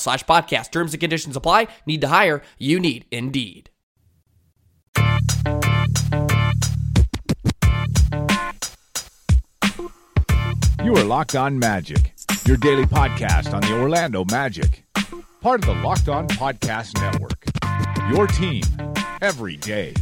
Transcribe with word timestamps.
slash 0.00 0.24
podcast. 0.24 0.70
Terms 0.72 0.92
and 0.92 1.00
conditions 1.00 1.36
apply. 1.36 1.68
Need 1.86 2.00
to 2.00 2.08
hire? 2.08 2.42
You 2.58 2.80
need 2.80 3.06
Indeed. 3.10 3.70
You 10.82 10.96
are 10.96 11.04
Locked 11.04 11.36
On 11.36 11.58
Magic, 11.58 12.14
your 12.46 12.56
daily 12.56 12.84
podcast 12.84 13.52
on 13.52 13.60
the 13.60 13.78
Orlando 13.78 14.24
Magic, 14.30 14.84
part 15.40 15.60
of 15.60 15.66
the 15.66 15.80
Locked 15.82 16.08
On 16.08 16.26
Podcast 16.26 17.00
Network. 17.00 17.44
Your 18.10 18.26
team 18.26 18.62
every 19.20 19.56
day. 19.56 19.94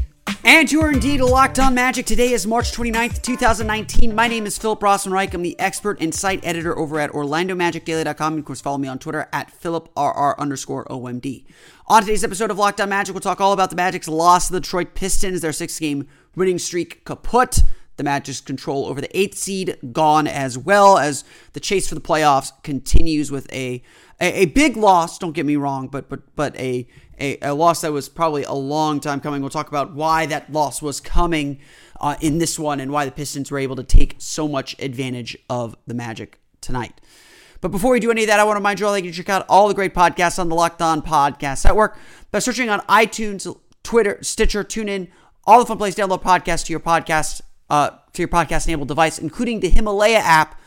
And 0.51 0.73
you 0.73 0.81
are 0.81 0.91
indeed 0.91 1.21
locked 1.21 1.59
on 1.59 1.75
magic. 1.75 2.07
Today 2.07 2.33
is 2.33 2.47
March 2.47 2.73
29th, 2.73 3.21
2019. 3.21 4.15
My 4.15 4.29
name 4.29 4.47
is 4.47 4.57
Philip 4.57 4.81
Rossman-Reich. 4.81 5.35
I'm 5.35 5.43
the 5.43 5.61
expert 5.61 6.01
and 6.01 6.15
site 6.15 6.41
editor 6.43 6.77
over 6.79 6.99
at 6.99 7.11
OrlandoMagicDaily.com. 7.11 8.33
And 8.33 8.39
of 8.39 8.47
course, 8.47 8.63
follow 8.63 8.79
me 8.79 8.89
on 8.89 8.99
Twitter 8.99 9.29
at 9.31 9.53
PhilipRR 9.53 10.39
underscore 10.39 10.87
OMD. 10.87 11.45
On 11.89 12.00
today's 12.00 12.25
episode 12.25 12.50
of 12.50 12.56
Locked 12.56 12.81
On 12.81 12.89
Magic, 12.89 13.12
we'll 13.12 13.21
talk 13.21 13.43
all 13.43 13.53
about 13.53 13.69
the 13.69 13.77
Magic's 13.77 14.09
loss 14.09 14.47
to 14.47 14.55
the 14.55 14.61
Detroit 14.61 14.95
Pistons, 14.95 15.43
their 15.43 15.53
six 15.53 15.78
game 15.78 16.09
winning 16.34 16.59
streak 16.59 17.05
kaput. 17.05 17.59
The 17.98 18.04
Magic's 18.04 18.41
control 18.41 18.86
over 18.86 19.00
the 19.00 19.19
eighth 19.19 19.36
seed 19.36 19.76
gone 19.92 20.26
as 20.26 20.56
well 20.56 20.98
as 20.98 21.25
the 21.53 21.60
chase 21.60 21.88
for 21.88 21.94
the 21.94 22.00
playoffs 22.00 22.53
continues 22.62 23.31
with 23.31 23.53
a 23.53 23.82
a, 24.20 24.42
a 24.42 24.44
big 24.47 24.76
loss. 24.76 25.19
Don't 25.19 25.32
get 25.32 25.47
me 25.47 25.56
wrong, 25.56 25.88
but 25.88 26.09
but 26.09 26.34
but 26.34 26.56
a, 26.56 26.86
a, 27.20 27.38
a 27.42 27.54
loss 27.54 27.82
that 27.82 27.92
was 27.92 28.09
probably 28.09 28.44
a 28.44 28.53
long 28.53 29.00
time 29.00 29.20
coming. 29.20 29.41
We'll 29.41 29.50
talk 29.50 29.69
about 29.69 29.94
why 29.94 30.26
that 30.26 30.50
loss 30.53 30.81
was 30.81 31.00
coming 31.00 31.60
uh, 32.00 32.16
in 32.20 32.38
this 32.38 32.59
one 32.59 32.81
and 32.81 32.91
why 32.91 33.04
the 33.04 33.10
Pistons 33.10 33.50
were 33.50 33.59
able 33.59 33.76
to 33.76 33.84
take 33.84 34.16
so 34.19 34.48
much 34.48 34.76
advantage 34.80 35.36
of 35.50 35.76
the 35.86 35.94
Magic 35.94 36.41
tonight. 36.60 37.00
But 37.60 37.72
before 37.72 37.91
we 37.92 38.00
do 38.00 38.10
any 38.10 38.22
of 38.22 38.28
that, 38.28 38.38
I 38.38 38.44
want 38.44 38.54
to 38.54 38.60
remind 38.60 38.78
you 38.78 38.86
all 38.86 38.92
that 38.92 39.00
you 39.03 39.10
can 39.10 39.16
check 39.16 39.28
out 39.28 39.44
all 39.48 39.66
the 39.66 39.75
great 39.75 39.94
podcasts 39.94 40.38
on 40.38 40.48
the 40.48 40.54
Locked 40.54 40.80
On 40.80 41.03
Podcast 41.03 41.65
Network 41.65 41.98
by 42.30 42.38
searching 42.38 42.70
on 42.70 42.80
iTunes, 42.82 43.53
Twitter, 43.82 44.19
Stitcher, 44.22 44.62
TuneIn, 44.62 45.09
all 45.44 45.59
the 45.59 45.66
fun 45.66 45.78
places 45.78 45.97
to 45.97 46.03
download 46.03 46.22
podcasts 46.22 46.65
to 46.66 46.72
your 46.72 46.78
podcast 46.78 47.41
uh, 47.71 47.91
to 48.12 48.23
your 48.23 48.29
podcast 48.29 48.67
enabled 48.67 48.89
device, 48.89 49.19
including 49.19 49.61
the 49.61 49.69
Himalaya 49.69 50.19
app, 50.19 50.61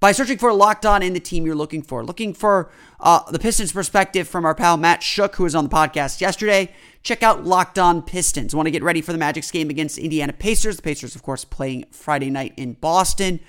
by 0.00 0.12
searching 0.12 0.38
for 0.38 0.52
Locked 0.52 0.86
On 0.86 1.02
in 1.02 1.12
the 1.12 1.20
team 1.20 1.44
you're 1.44 1.56
looking 1.56 1.82
for. 1.82 2.04
Looking 2.04 2.32
for 2.32 2.70
uh, 3.00 3.28
the 3.30 3.38
Pistons 3.38 3.72
perspective 3.72 4.28
from 4.28 4.44
our 4.44 4.54
pal 4.54 4.76
Matt 4.76 5.02
Shook, 5.02 5.36
who 5.36 5.44
was 5.44 5.54
on 5.54 5.64
the 5.64 5.70
podcast 5.70 6.20
yesterday. 6.20 6.72
Check 7.02 7.22
out 7.22 7.44
Locked 7.44 7.78
On 7.78 8.02
Pistons. 8.02 8.54
Want 8.54 8.66
to 8.66 8.70
get 8.70 8.82
ready 8.82 9.00
for 9.00 9.12
the 9.12 9.18
Magic's 9.18 9.50
game 9.50 9.70
against 9.70 9.98
Indiana 9.98 10.32
Pacers? 10.32 10.76
The 10.76 10.82
Pacers, 10.82 11.16
of 11.16 11.22
course, 11.22 11.44
playing 11.44 11.86
Friday 11.90 12.30
night 12.30 12.54
in 12.56 12.74
Boston. 12.74 13.40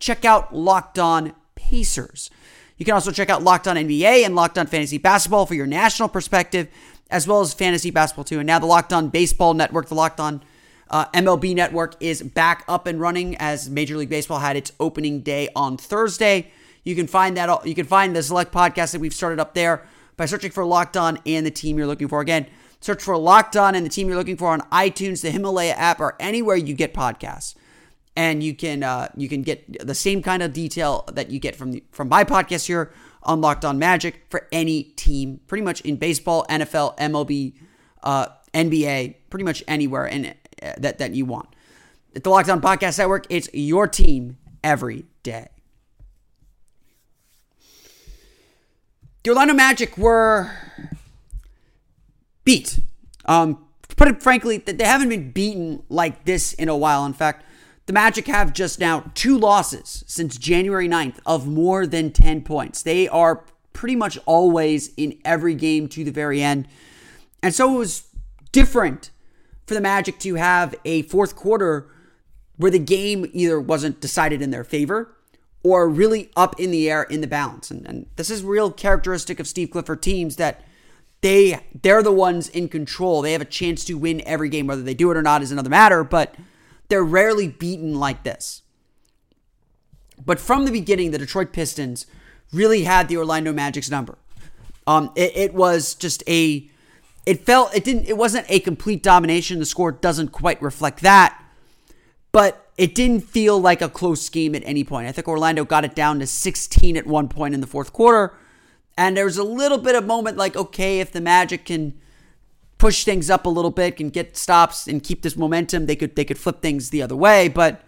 Check 0.00 0.24
out 0.24 0.54
Locked 0.54 0.98
On 0.98 1.34
Pacers. 1.54 2.30
You 2.78 2.84
can 2.84 2.94
also 2.94 3.12
check 3.12 3.30
out 3.30 3.44
Locked 3.44 3.68
On 3.68 3.76
NBA 3.76 4.24
and 4.24 4.34
Locked 4.34 4.58
On 4.58 4.66
Fantasy 4.66 4.98
Basketball 4.98 5.46
for 5.46 5.54
your 5.54 5.66
national 5.66 6.08
perspective, 6.08 6.66
as 7.10 7.28
well 7.28 7.40
as 7.40 7.54
fantasy 7.54 7.92
basketball 7.92 8.24
too. 8.24 8.40
And 8.40 8.46
now 8.46 8.58
the 8.58 8.66
Locked 8.66 8.92
On 8.92 9.08
Baseball 9.08 9.54
Network, 9.54 9.88
the 9.88 9.94
Locked 9.94 10.18
On 10.18 10.42
uh, 10.92 11.06
MLB 11.06 11.54
Network 11.54 11.94
is 12.00 12.22
back 12.22 12.64
up 12.68 12.86
and 12.86 13.00
running 13.00 13.34
as 13.38 13.70
Major 13.70 13.96
League 13.96 14.10
Baseball 14.10 14.38
had 14.38 14.56
its 14.56 14.72
opening 14.78 15.20
day 15.20 15.48
on 15.56 15.78
Thursday. 15.78 16.52
You 16.84 16.94
can 16.94 17.06
find 17.06 17.36
that 17.38 17.66
you 17.66 17.74
can 17.74 17.86
find 17.86 18.14
the 18.14 18.22
select 18.22 18.52
podcast 18.52 18.92
that 18.92 19.00
we've 19.00 19.14
started 19.14 19.40
up 19.40 19.54
there 19.54 19.86
by 20.18 20.26
searching 20.26 20.50
for 20.50 20.64
Locked 20.66 20.98
On 20.98 21.18
and 21.24 21.46
the 21.46 21.50
team 21.50 21.78
you're 21.78 21.86
looking 21.86 22.08
for. 22.08 22.20
Again, 22.20 22.46
search 22.80 23.02
for 23.02 23.16
Locked 23.16 23.56
On 23.56 23.74
and 23.74 23.86
the 23.86 23.90
team 23.90 24.08
you're 24.08 24.18
looking 24.18 24.36
for 24.36 24.48
on 24.48 24.60
iTunes, 24.70 25.22
the 25.22 25.30
Himalaya 25.30 25.72
app, 25.72 25.98
or 25.98 26.14
anywhere 26.20 26.56
you 26.56 26.74
get 26.74 26.92
podcasts. 26.92 27.54
And 28.14 28.42
you 28.42 28.54
can 28.54 28.82
uh, 28.82 29.08
you 29.16 29.30
can 29.30 29.40
get 29.40 29.86
the 29.86 29.94
same 29.94 30.22
kind 30.22 30.42
of 30.42 30.52
detail 30.52 31.08
that 31.14 31.30
you 31.30 31.40
get 31.40 31.56
from 31.56 31.72
the, 31.72 31.82
from 31.90 32.10
my 32.10 32.24
podcast 32.24 32.66
here 32.66 32.92
on 33.22 33.40
Locked 33.40 33.64
On 33.64 33.78
Magic 33.78 34.26
for 34.28 34.46
any 34.52 34.82
team, 34.82 35.40
pretty 35.46 35.62
much 35.64 35.80
in 35.82 35.96
baseball, 35.96 36.44
NFL, 36.50 36.98
MLB, 36.98 37.54
uh, 38.02 38.26
NBA, 38.52 39.14
pretty 39.30 39.44
much 39.44 39.64
anywhere. 39.66 40.04
And 40.04 40.34
that, 40.78 40.98
that 40.98 41.14
you 41.14 41.24
want. 41.24 41.48
At 42.14 42.24
the 42.24 42.30
Locked 42.30 42.48
On 42.48 42.60
Podcast 42.60 42.98
Network, 42.98 43.26
it's 43.30 43.48
your 43.52 43.88
team 43.88 44.38
every 44.62 45.06
day. 45.22 45.48
The 49.22 49.30
Orlando 49.30 49.54
Magic 49.54 49.96
were 49.96 50.50
beat. 52.44 52.80
Um, 53.24 53.64
put 53.96 54.08
it 54.08 54.22
frankly, 54.22 54.58
they 54.58 54.84
haven't 54.84 55.10
been 55.10 55.30
beaten 55.30 55.84
like 55.88 56.24
this 56.24 56.52
in 56.54 56.68
a 56.68 56.76
while. 56.76 57.06
In 57.06 57.12
fact, 57.12 57.44
the 57.86 57.92
Magic 57.92 58.26
have 58.26 58.52
just 58.52 58.78
now 58.78 59.10
two 59.14 59.38
losses 59.38 60.04
since 60.06 60.36
January 60.36 60.88
9th 60.88 61.18
of 61.24 61.46
more 61.46 61.86
than 61.86 62.12
10 62.12 62.42
points. 62.42 62.82
They 62.82 63.08
are 63.08 63.44
pretty 63.72 63.96
much 63.96 64.18
always 64.26 64.92
in 64.96 65.18
every 65.24 65.54
game 65.54 65.88
to 65.88 66.04
the 66.04 66.10
very 66.10 66.42
end. 66.42 66.68
And 67.42 67.54
so 67.54 67.74
it 67.74 67.78
was 67.78 68.04
different 68.52 69.10
for 69.66 69.74
the 69.74 69.80
Magic 69.80 70.18
to 70.20 70.34
have 70.34 70.74
a 70.84 71.02
fourth 71.02 71.36
quarter 71.36 71.88
where 72.56 72.70
the 72.70 72.78
game 72.78 73.28
either 73.32 73.60
wasn't 73.60 74.00
decided 74.00 74.42
in 74.42 74.50
their 74.50 74.64
favor 74.64 75.14
or 75.62 75.88
really 75.88 76.30
up 76.36 76.58
in 76.58 76.70
the 76.70 76.90
air 76.90 77.04
in 77.04 77.20
the 77.20 77.26
balance. 77.26 77.70
And, 77.70 77.86
and 77.86 78.06
this 78.16 78.30
is 78.30 78.42
real 78.42 78.70
characteristic 78.70 79.38
of 79.40 79.46
Steve 79.46 79.70
Clifford 79.70 80.02
teams 80.02 80.36
that 80.36 80.62
they 81.20 81.60
they're 81.82 82.02
the 82.02 82.12
ones 82.12 82.48
in 82.48 82.68
control. 82.68 83.22
They 83.22 83.32
have 83.32 83.40
a 83.40 83.46
chance 83.46 83.84
to 83.84 83.94
win 83.94 84.22
every 84.26 84.48
game. 84.48 84.66
Whether 84.66 84.82
they 84.82 84.94
do 84.94 85.10
it 85.10 85.16
or 85.16 85.22
not 85.22 85.42
is 85.42 85.52
another 85.52 85.70
matter, 85.70 86.02
but 86.04 86.34
they're 86.88 87.04
rarely 87.04 87.48
beaten 87.48 87.98
like 87.98 88.24
this. 88.24 88.62
But 90.24 90.40
from 90.40 90.64
the 90.64 90.72
beginning, 90.72 91.10
the 91.10 91.18
Detroit 91.18 91.52
Pistons 91.52 92.06
really 92.52 92.84
had 92.84 93.08
the 93.08 93.16
Orlando 93.16 93.52
Magic's 93.52 93.90
number. 93.90 94.18
Um, 94.86 95.12
it, 95.16 95.32
it 95.36 95.54
was 95.54 95.94
just 95.94 96.22
a 96.28 96.68
it 97.24 97.44
felt 97.44 97.74
it 97.74 97.84
didn't 97.84 98.06
it 98.06 98.16
wasn't 98.16 98.46
a 98.48 98.60
complete 98.60 99.02
domination. 99.02 99.58
The 99.58 99.66
score 99.66 99.92
doesn't 99.92 100.28
quite 100.28 100.60
reflect 100.62 101.00
that. 101.00 101.38
But 102.32 102.70
it 102.78 102.94
didn't 102.94 103.20
feel 103.20 103.60
like 103.60 103.82
a 103.82 103.88
close 103.88 104.28
game 104.30 104.54
at 104.54 104.62
any 104.64 104.84
point. 104.84 105.06
I 105.06 105.12
think 105.12 105.28
Orlando 105.28 105.64
got 105.64 105.84
it 105.84 105.94
down 105.94 106.18
to 106.20 106.26
16 106.26 106.96
at 106.96 107.06
one 107.06 107.28
point 107.28 107.52
in 107.52 107.60
the 107.60 107.66
fourth 107.66 107.92
quarter. 107.92 108.34
And 108.96 109.16
there 109.16 109.26
was 109.26 109.36
a 109.36 109.44
little 109.44 109.78
bit 109.78 109.94
of 109.94 110.06
moment 110.06 110.38
like, 110.38 110.56
okay, 110.56 111.00
if 111.00 111.12
the 111.12 111.20
Magic 111.20 111.66
can 111.66 111.94
push 112.78 113.04
things 113.04 113.30
up 113.30 113.46
a 113.46 113.50
little 113.50 113.70
bit, 113.70 113.96
can 113.98 114.08
get 114.08 114.36
stops 114.36 114.88
and 114.88 115.02
keep 115.02 115.22
this 115.22 115.36
momentum, 115.36 115.86
they 115.86 115.94
could 115.94 116.16
they 116.16 116.24
could 116.24 116.38
flip 116.38 116.60
things 116.60 116.90
the 116.90 117.02
other 117.02 117.14
way. 117.14 117.48
But 117.48 117.82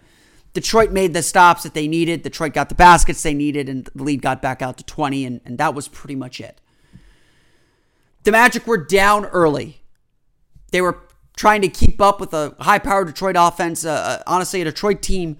Detroit 0.53 0.91
made 0.91 1.13
the 1.13 1.21
stops 1.21 1.63
that 1.63 1.73
they 1.73 1.87
needed. 1.87 2.21
Detroit 2.21 2.53
got 2.53 2.69
the 2.69 2.75
baskets 2.75 3.21
they 3.21 3.33
needed, 3.33 3.67
and 3.67 3.89
the 3.93 4.03
lead 4.03 4.21
got 4.21 4.41
back 4.41 4.61
out 4.61 4.77
to 4.77 4.85
20, 4.85 5.25
and, 5.25 5.41
and 5.43 5.57
that 5.57 5.75
was 5.75 5.89
pretty 5.89 6.15
much 6.15 6.39
it. 6.39 6.61
The 8.25 8.31
Magic 8.31 8.65
were 8.65 8.77
down 8.77 9.25
early. 9.25 9.83
They 10.71 10.81
were 10.81 10.99
trying 11.37 11.61
to 11.61 11.67
keep 11.67 12.01
up 12.01 12.19
with 12.19 12.33
a 12.33 12.55
high 12.59 12.79
powered 12.79 13.07
Detroit 13.07 13.35
offense, 13.37 13.85
uh, 13.85 13.91
uh, 13.91 14.23
honestly, 14.25 14.61
a 14.61 14.65
Detroit 14.65 15.03
team 15.03 15.37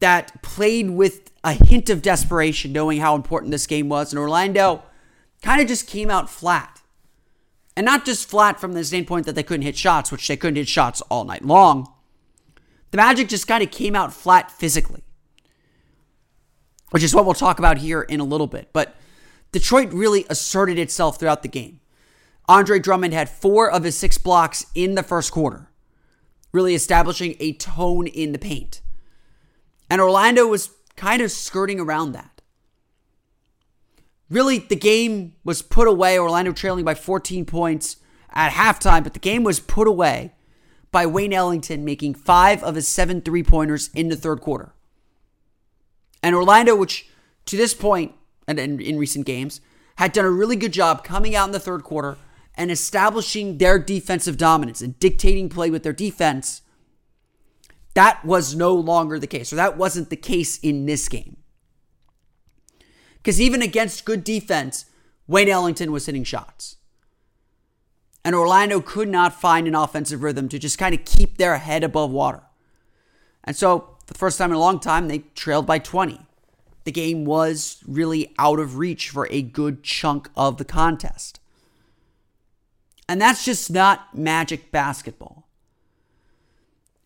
that 0.00 0.42
played 0.42 0.90
with 0.90 1.30
a 1.44 1.52
hint 1.52 1.90
of 1.90 2.00
desperation, 2.00 2.72
knowing 2.72 3.00
how 3.00 3.14
important 3.14 3.52
this 3.52 3.66
game 3.66 3.90
was. 3.90 4.12
And 4.12 4.18
Orlando 4.18 4.82
kind 5.42 5.60
of 5.60 5.68
just 5.68 5.86
came 5.86 6.10
out 6.10 6.30
flat. 6.30 6.80
And 7.76 7.84
not 7.84 8.06
just 8.06 8.28
flat 8.28 8.58
from 8.58 8.72
the 8.72 8.82
standpoint 8.82 9.26
that 9.26 9.34
they 9.34 9.42
couldn't 9.42 9.66
hit 9.66 9.76
shots, 9.76 10.10
which 10.10 10.26
they 10.26 10.38
couldn't 10.38 10.56
hit 10.56 10.68
shots 10.68 11.02
all 11.02 11.24
night 11.24 11.44
long. 11.44 11.92
The 12.92 12.96
Magic 12.96 13.28
just 13.28 13.46
kind 13.46 13.62
of 13.62 13.70
came 13.70 13.94
out 13.94 14.14
flat 14.14 14.50
physically, 14.50 15.02
which 16.92 17.02
is 17.02 17.14
what 17.14 17.26
we'll 17.26 17.34
talk 17.34 17.58
about 17.58 17.76
here 17.78 18.00
in 18.00 18.20
a 18.20 18.24
little 18.24 18.46
bit. 18.46 18.70
But 18.72 18.96
Detroit 19.52 19.92
really 19.92 20.24
asserted 20.30 20.78
itself 20.78 21.20
throughout 21.20 21.42
the 21.42 21.48
game. 21.48 21.80
Andre 22.48 22.78
Drummond 22.78 23.12
had 23.12 23.28
four 23.28 23.70
of 23.70 23.84
his 23.84 23.96
six 23.96 24.18
blocks 24.18 24.66
in 24.74 24.94
the 24.94 25.02
first 25.02 25.32
quarter, 25.32 25.70
really 26.52 26.74
establishing 26.74 27.36
a 27.40 27.52
tone 27.54 28.06
in 28.06 28.32
the 28.32 28.38
paint. 28.38 28.80
And 29.90 30.00
Orlando 30.00 30.46
was 30.46 30.70
kind 30.96 31.22
of 31.22 31.30
skirting 31.30 31.80
around 31.80 32.12
that. 32.12 32.40
Really, 34.28 34.58
the 34.58 34.76
game 34.76 35.34
was 35.44 35.62
put 35.62 35.86
away, 35.86 36.18
Orlando 36.18 36.52
trailing 36.52 36.84
by 36.84 36.94
14 36.94 37.44
points 37.44 37.96
at 38.30 38.52
halftime, 38.52 39.04
but 39.04 39.14
the 39.14 39.20
game 39.20 39.44
was 39.44 39.60
put 39.60 39.86
away 39.86 40.32
by 40.90 41.06
Wayne 41.06 41.32
Ellington 41.32 41.84
making 41.84 42.14
five 42.14 42.62
of 42.62 42.74
his 42.74 42.88
seven 42.88 43.20
three 43.20 43.42
pointers 43.42 43.90
in 43.94 44.08
the 44.08 44.16
third 44.16 44.40
quarter. 44.40 44.72
And 46.22 46.34
Orlando, 46.34 46.74
which 46.74 47.08
to 47.46 47.56
this 47.56 47.74
point, 47.74 48.12
and 48.48 48.58
in, 48.58 48.98
recent 48.98 49.26
games, 49.26 49.60
had 49.96 50.12
done 50.12 50.24
a 50.24 50.30
really 50.30 50.56
good 50.56 50.72
job 50.72 51.04
coming 51.04 51.36
out 51.36 51.48
in 51.48 51.52
the 51.52 51.60
third 51.60 51.84
quarter 51.84 52.16
and 52.56 52.70
establishing 52.70 53.58
their 53.58 53.78
defensive 53.78 54.36
dominance 54.36 54.80
and 54.80 54.98
dictating 54.98 55.48
play 55.48 55.70
with 55.70 55.82
their 55.82 55.92
defense, 55.92 56.62
that 57.94 58.24
was 58.24 58.54
no 58.54 58.74
longer 58.74 59.18
the 59.18 59.26
case, 59.26 59.52
or 59.52 59.56
that 59.56 59.76
wasn't 59.76 60.10
the 60.10 60.16
case 60.16 60.58
in 60.58 60.86
this 60.86 61.08
game. 61.08 61.36
Because 63.16 63.40
even 63.40 63.62
against 63.62 64.04
good 64.04 64.22
defense, 64.22 64.86
Wayne 65.26 65.48
Ellington 65.48 65.92
was 65.92 66.06
hitting 66.06 66.24
shots. 66.24 66.76
And 68.24 68.34
Orlando 68.34 68.80
could 68.80 69.08
not 69.08 69.40
find 69.40 69.66
an 69.66 69.74
offensive 69.74 70.22
rhythm 70.22 70.48
to 70.48 70.58
just 70.58 70.78
kind 70.78 70.94
of 70.94 71.04
keep 71.04 71.38
their 71.38 71.58
head 71.58 71.84
above 71.84 72.10
water. 72.10 72.42
And 73.44 73.54
so, 73.54 73.96
for 74.04 74.12
the 74.12 74.18
first 74.18 74.38
time 74.38 74.50
in 74.50 74.56
a 74.56 74.60
long 74.60 74.80
time, 74.80 75.08
they 75.08 75.20
trailed 75.34 75.66
by 75.66 75.78
20. 75.78 76.20
The 76.84 76.92
game 76.92 77.24
was 77.24 77.82
really 77.86 78.34
out 78.38 78.58
of 78.58 78.78
reach 78.78 79.10
for 79.10 79.26
a 79.30 79.42
good 79.42 79.82
chunk 79.82 80.28
of 80.36 80.58
the 80.58 80.64
contest. 80.64 81.40
And 83.08 83.20
that's 83.20 83.44
just 83.44 83.70
not 83.70 84.16
magic 84.16 84.72
basketball. 84.72 85.46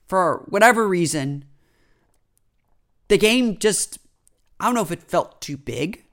For 0.08 0.44
whatever 0.49 0.88
reason, 0.88 1.44
the 3.08 3.19
game 3.19 3.58
just, 3.58 3.99
I 4.58 4.67
don't 4.67 4.75
know 4.75 4.82
if 4.82 4.93
it 4.93 5.02
felt 5.02 5.41
too 5.41 5.56
big. 5.56 6.05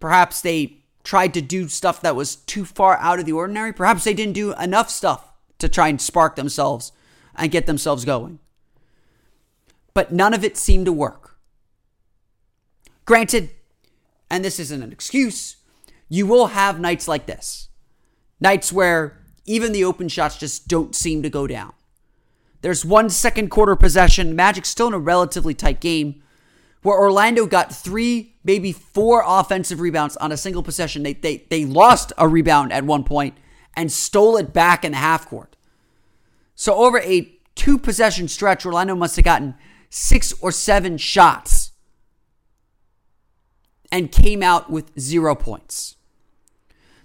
Perhaps 0.00 0.42
they 0.42 0.78
tried 1.02 1.34
to 1.34 1.40
do 1.40 1.68
stuff 1.68 2.00
that 2.02 2.16
was 2.16 2.36
too 2.36 2.64
far 2.64 2.96
out 2.98 3.18
of 3.18 3.26
the 3.26 3.32
ordinary. 3.32 3.72
Perhaps 3.72 4.04
they 4.04 4.14
didn't 4.14 4.34
do 4.34 4.54
enough 4.54 4.90
stuff 4.90 5.32
to 5.58 5.68
try 5.68 5.88
and 5.88 6.00
spark 6.00 6.36
themselves 6.36 6.92
and 7.34 7.50
get 7.50 7.66
themselves 7.66 8.04
going. 8.04 8.38
But 9.92 10.12
none 10.12 10.34
of 10.34 10.44
it 10.44 10.56
seemed 10.56 10.86
to 10.86 10.92
work. 10.92 11.38
Granted, 13.04 13.50
and 14.30 14.44
this 14.44 14.58
isn't 14.58 14.82
an 14.82 14.92
excuse, 14.92 15.56
you 16.08 16.26
will 16.26 16.48
have 16.48 16.80
nights 16.80 17.06
like 17.06 17.26
this. 17.26 17.68
Nights 18.40 18.72
where 18.72 19.18
even 19.46 19.72
the 19.72 19.84
open 19.84 20.08
shots 20.08 20.36
just 20.38 20.68
don't 20.68 20.94
seem 20.94 21.22
to 21.22 21.30
go 21.30 21.46
down. 21.46 21.72
There's 22.62 22.84
one 22.84 23.10
second 23.10 23.50
quarter 23.50 23.76
possession, 23.76 24.34
Magic 24.34 24.64
still 24.64 24.86
in 24.86 24.94
a 24.94 24.98
relatively 24.98 25.52
tight 25.52 25.80
game, 25.80 26.22
where 26.82 26.98
Orlando 26.98 27.46
got 27.46 27.74
three, 27.74 28.36
maybe 28.42 28.72
four 28.72 29.22
offensive 29.26 29.80
rebounds 29.80 30.16
on 30.16 30.32
a 30.32 30.36
single 30.36 30.62
possession. 30.62 31.02
They, 31.02 31.14
they, 31.14 31.44
they 31.50 31.64
lost 31.64 32.12
a 32.16 32.28
rebound 32.28 32.72
at 32.72 32.84
one 32.84 33.04
point 33.04 33.36
and 33.76 33.90
stole 33.90 34.36
it 34.36 34.52
back 34.52 34.84
in 34.84 34.92
the 34.92 34.98
half 34.98 35.28
court. 35.28 35.56
So 36.54 36.74
over 36.74 37.00
a 37.00 37.32
two 37.54 37.78
possession 37.78 38.28
stretch, 38.28 38.64
Orlando 38.64 38.94
must 38.94 39.16
have 39.16 39.24
gotten 39.24 39.54
six 39.90 40.32
or 40.40 40.52
seven 40.52 40.98
shots 40.98 41.72
and 43.90 44.10
came 44.10 44.42
out 44.42 44.70
with 44.70 44.98
zero 44.98 45.34
points. 45.34 45.96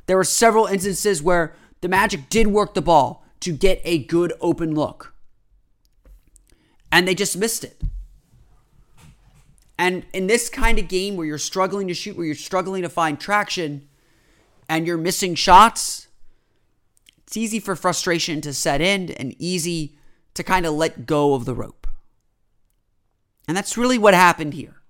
There 0.10 0.18
were 0.18 0.24
several 0.24 0.66
instances 0.66 1.22
where 1.22 1.54
the 1.82 1.88
Magic 1.88 2.30
did 2.30 2.48
work 2.48 2.74
the 2.74 2.82
ball 2.82 3.24
to 3.42 3.52
get 3.52 3.80
a 3.84 4.00
good 4.06 4.34
open 4.42 4.74
look. 4.74 5.14
And 6.92 7.08
they 7.08 7.14
just 7.14 7.38
missed 7.38 7.64
it. 7.64 7.80
And 9.78 10.08
in 10.12 10.26
this 10.26 10.50
kind 10.50 10.80
of 10.80 10.88
game 10.88 11.16
where 11.16 11.28
you're 11.28 11.38
struggling 11.38 11.88
to 11.90 11.94
shoot, 11.94 12.18
where 12.18 12.26
you're 12.26 12.34
struggling 12.34 12.82
to 12.82 12.90
find 12.90 13.20
traction, 13.20 13.88
and 14.68 14.88
you're 14.88 14.98
missing 14.98 15.36
shots, 15.36 16.08
it's 17.20 17.38
easy 17.38 17.60
for 17.60 17.76
frustration 17.76 18.42
to 18.42 18.52
set 18.52 18.82
in 18.82 19.12
and 19.12 19.36
easy 19.38 19.96
to 20.34 20.44
kind 20.44 20.66
of 20.66 20.74
let 20.74 21.06
go 21.06 21.36
of 21.36 21.46
the 21.46 21.54
rope. 21.54 21.86
And 23.48 23.56
that's 23.56 23.78
really 23.78 24.00
what 24.00 24.16
happened 24.16 24.56
here. 24.56 24.82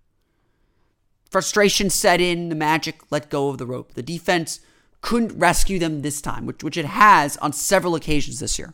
Frustration 1.30 1.89
set 1.89 2.21
in, 2.21 2.48
the 2.48 2.56
Magic 2.56 3.01
let 3.12 3.30
go 3.30 3.50
of 3.50 3.57
the 3.57 3.66
rope. 3.66 3.95
The 3.95 4.01
defense 4.01 4.62
couldn't 5.01 5.38
rescue 5.38 5.80
them 5.80 6.01
this 6.01 6.22
time, 6.22 6.46
which, 6.46 6.63
which 6.63 6.78
it 6.78 6.86
has 6.86 7.38
on 7.38 7.54
several 7.54 7.96
occasions 7.96 8.40
this 8.40 8.60
year. 8.60 8.74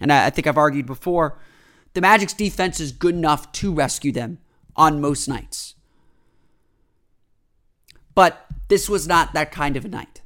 And 0.00 0.12
I, 0.12 0.26
I 0.26 0.30
think 0.30 0.46
I've 0.46 0.58
argued 0.58 0.86
before 0.86 1.38
the 1.94 2.00
Magic's 2.00 2.34
defense 2.34 2.80
is 2.80 2.92
good 2.92 3.14
enough 3.14 3.52
to 3.52 3.72
rescue 3.72 4.12
them 4.12 4.38
on 4.74 5.00
most 5.00 5.28
nights. 5.28 5.74
But 8.14 8.46
this 8.68 8.88
was 8.88 9.06
not 9.06 9.32
that 9.34 9.52
kind 9.52 9.76
of 9.76 9.84
a 9.84 9.88
night. 9.88 10.22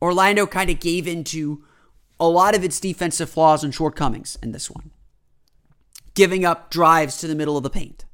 Orlando 0.00 0.46
kind 0.46 0.70
of 0.70 0.80
gave 0.80 1.08
into 1.08 1.64
a 2.20 2.28
lot 2.28 2.54
of 2.54 2.64
its 2.64 2.80
defensive 2.80 3.30
flaws 3.30 3.64
and 3.64 3.74
shortcomings 3.74 4.36
in 4.42 4.52
this 4.52 4.70
one, 4.70 4.90
giving 6.14 6.44
up 6.44 6.70
drives 6.70 7.18
to 7.18 7.26
the 7.26 7.34
middle 7.34 7.56
of 7.56 7.62
the 7.62 7.70
paint, 7.70 8.04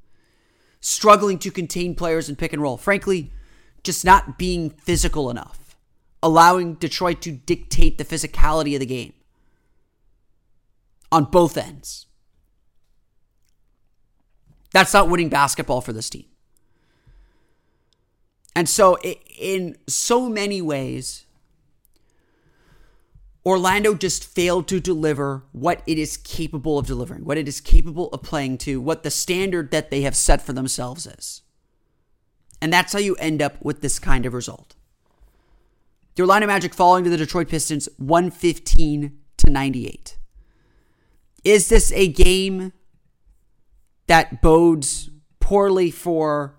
struggling 0.81 1.39
to 1.39 1.51
contain 1.51 1.95
players 1.95 2.29
in 2.29 2.37
pick 2.37 2.53
and 2.53 2.63
roll, 2.63 2.77
frankly, 2.77 3.33
just 3.83 4.05
not 4.05 4.39
being 4.39 4.71
physical 4.71 5.31
enough 5.31 5.64
allowing 6.25 6.75
Detroit 6.75 7.21
to 7.21 7.31
dictate 7.31 7.99
the 7.99 8.05
physicality 8.05 8.73
of 8.73 8.81
the 8.81 8.87
game 8.87 9.13
on 11.13 11.25
both 11.25 11.59
ends. 11.59 12.07
That's 14.73 14.95
not 14.95 15.11
winning 15.11 15.29
basketball 15.29 15.83
for 15.83 15.93
this 15.93 16.09
team. 16.09 16.25
And 18.57 18.69
so, 18.69 18.97
in 19.39 19.77
so 19.87 20.31
many 20.31 20.63
ways, 20.63 21.27
Orlando 23.45 23.95
just 23.95 24.25
failed 24.25 24.67
to 24.69 24.81
deliver 24.81 25.43
what 25.53 25.83
it 25.87 25.99
is 25.99 26.17
capable 26.17 26.79
of 26.79 26.87
delivering, 26.87 27.27
what 27.27 27.37
it 27.37 27.47
is 27.47 27.61
capable 27.61 28.09
of 28.09 28.23
playing 28.23 28.57
to, 28.59 28.81
what 28.81 29.03
the 29.03 29.11
standard 29.11 29.71
that 29.73 29.91
they 29.91 30.01
have 30.03 30.17
set 30.17 30.41
for 30.41 30.55
themselves 30.55 31.07
is. 31.07 31.43
And 32.63 32.73
that's 32.73 32.95
how 32.95 32.99
you 32.99 33.15
end 33.17 33.43
up 33.43 33.63
with 33.63 33.83
this 33.83 33.99
kind 33.99 34.25
of 34.25 34.33
result. 34.33 34.75
The 36.15 36.23
Orlando 36.23 36.47
Magic 36.47 36.75
falling 36.75 37.03
to 37.05 37.11
the 37.11 37.17
Detroit 37.17 37.49
Pistons 37.49 37.89
115 37.99 39.19
to 39.39 39.51
98. 39.51 40.17
Is 41.43 41.69
this 41.69 41.93
a 41.93 42.07
game 42.07 42.73
that 44.07 44.41
bodes 44.41 45.11
poorly 45.41 45.91
for 45.91 46.55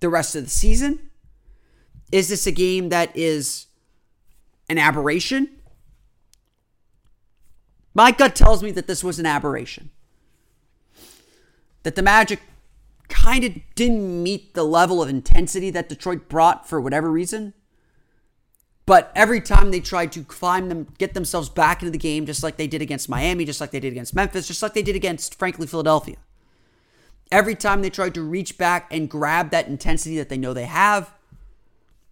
the 0.00 0.08
rest 0.08 0.36
of 0.36 0.44
the 0.44 0.50
season? 0.50 1.10
Is 2.12 2.28
this 2.28 2.46
a 2.46 2.52
game 2.52 2.90
that 2.90 3.16
is 3.16 3.66
an 4.68 4.78
aberration? 4.78 5.48
My 7.94 8.10
gut 8.12 8.36
tells 8.36 8.62
me 8.62 8.70
that 8.72 8.86
this 8.86 9.02
was 9.02 9.18
an 9.18 9.26
aberration. 9.26 9.90
That 11.84 11.94
the 11.94 12.02
Magic 12.02 12.40
kind 13.08 13.44
of 13.44 13.54
didn't 13.74 14.22
meet 14.22 14.52
the 14.52 14.64
level 14.64 15.02
of 15.02 15.08
intensity 15.08 15.70
that 15.70 15.88
Detroit 15.88 16.28
brought 16.28 16.68
for 16.68 16.80
whatever 16.80 17.10
reason. 17.10 17.54
But 18.86 19.10
every 19.16 19.40
time 19.40 19.72
they 19.72 19.80
tried 19.80 20.12
to 20.12 20.22
climb 20.22 20.68
them, 20.68 20.86
get 20.96 21.12
themselves 21.12 21.48
back 21.48 21.82
into 21.82 21.90
the 21.90 21.98
game, 21.98 22.24
just 22.24 22.44
like 22.44 22.56
they 22.56 22.68
did 22.68 22.80
against 22.80 23.08
Miami, 23.08 23.44
just 23.44 23.60
like 23.60 23.72
they 23.72 23.80
did 23.80 23.92
against 23.92 24.14
Memphis, 24.14 24.46
just 24.46 24.62
like 24.62 24.74
they 24.74 24.82
did 24.82 24.94
against, 24.94 25.36
frankly, 25.36 25.66
Philadelphia. 25.66 26.16
Every 27.32 27.56
time 27.56 27.82
they 27.82 27.90
tried 27.90 28.14
to 28.14 28.22
reach 28.22 28.56
back 28.56 28.86
and 28.92 29.10
grab 29.10 29.50
that 29.50 29.66
intensity 29.66 30.16
that 30.18 30.28
they 30.28 30.38
know 30.38 30.54
they 30.54 30.66
have, 30.66 31.12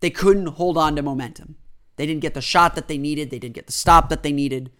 they 0.01 0.11
couldn't 0.11 0.47
hold 0.47 0.77
on 0.77 0.97
to 0.97 1.03
momentum. 1.03 1.55
They 1.95 2.07
didn't 2.07 2.23
get 2.23 2.35
the 2.35 2.41
shot 2.41 2.75
that 2.75 2.89
they 2.89 2.99
needed. 2.99 3.31
They 3.31 3.39
didn't 3.39 3.55
get 3.55 3.67
the 3.67 3.73
stop 3.73 4.09
that 4.09 4.25
they 4.25 4.33
needed. 4.33 4.73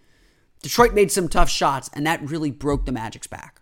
Detroit 0.61 0.93
made 0.93 1.11
some 1.11 1.29
tough 1.29 1.49
shots, 1.49 1.89
and 1.93 2.05
that 2.05 2.21
really 2.29 2.51
broke 2.51 2.85
the 2.85 2.91
Magic's 2.91 3.27
back. 3.27 3.61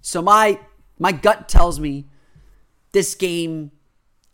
So 0.00 0.22
my 0.22 0.60
my 1.00 1.10
gut 1.10 1.48
tells 1.48 1.80
me 1.80 2.06
this 2.92 3.16
game 3.16 3.72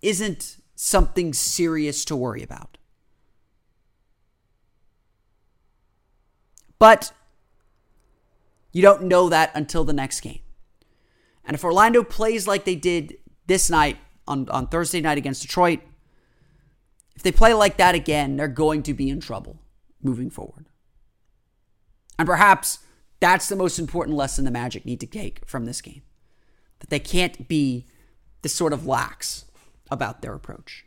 isn't 0.03 0.59
something 0.75 1.33
serious 1.33 2.05
to 2.07 2.17
worry 2.17 2.43
about. 2.43 2.79
But 6.79 7.13
you 8.73 8.83
don't 8.83 9.05
know 9.05 9.29
that 9.29 9.53
until 9.55 9.85
the 9.85 9.93
next 9.93 10.21
game. 10.21 10.41
And 11.45 11.55
if 11.55 11.65
Orlando 11.65 12.03
plays 12.03 12.47
like 12.47 12.65
they 12.65 12.75
did 12.75 13.19
this 13.47 13.71
night 13.71 13.99
on, 14.27 14.49
on 14.49 14.67
Thursday 14.67 15.01
night 15.01 15.19
against 15.19 15.43
Detroit, 15.43 15.81
if 17.15 17.23
they 17.23 17.33
play 17.33 17.55
like 17.55 17.77
that 17.77 17.95
again, 17.95 18.37
they're 18.37 18.49
going 18.49 18.83
to 18.85 18.95
be 18.95 19.09
in 19.09 19.21
trouble 19.21 19.61
moving 20.03 20.31
forward. 20.31 20.67
And 22.19 22.27
perhaps 22.27 22.81
that's 23.21 23.49
the 23.49 23.57
most 23.57 23.79
important 23.79 24.17
lesson 24.17 24.45
the 24.45 24.51
Magic 24.51 24.85
need 24.85 25.01
to 25.01 25.07
take 25.07 25.47
from 25.47 25.65
this 25.65 25.81
game 25.81 26.03
that 26.81 26.91
they 26.91 26.99
can't 26.99 27.49
be 27.49 27.87
this 28.43 28.55
sort 28.55 28.73
of 28.73 28.87
lax 28.87 29.47
about 29.95 30.21
their 30.21 30.35
approach. 30.35 30.85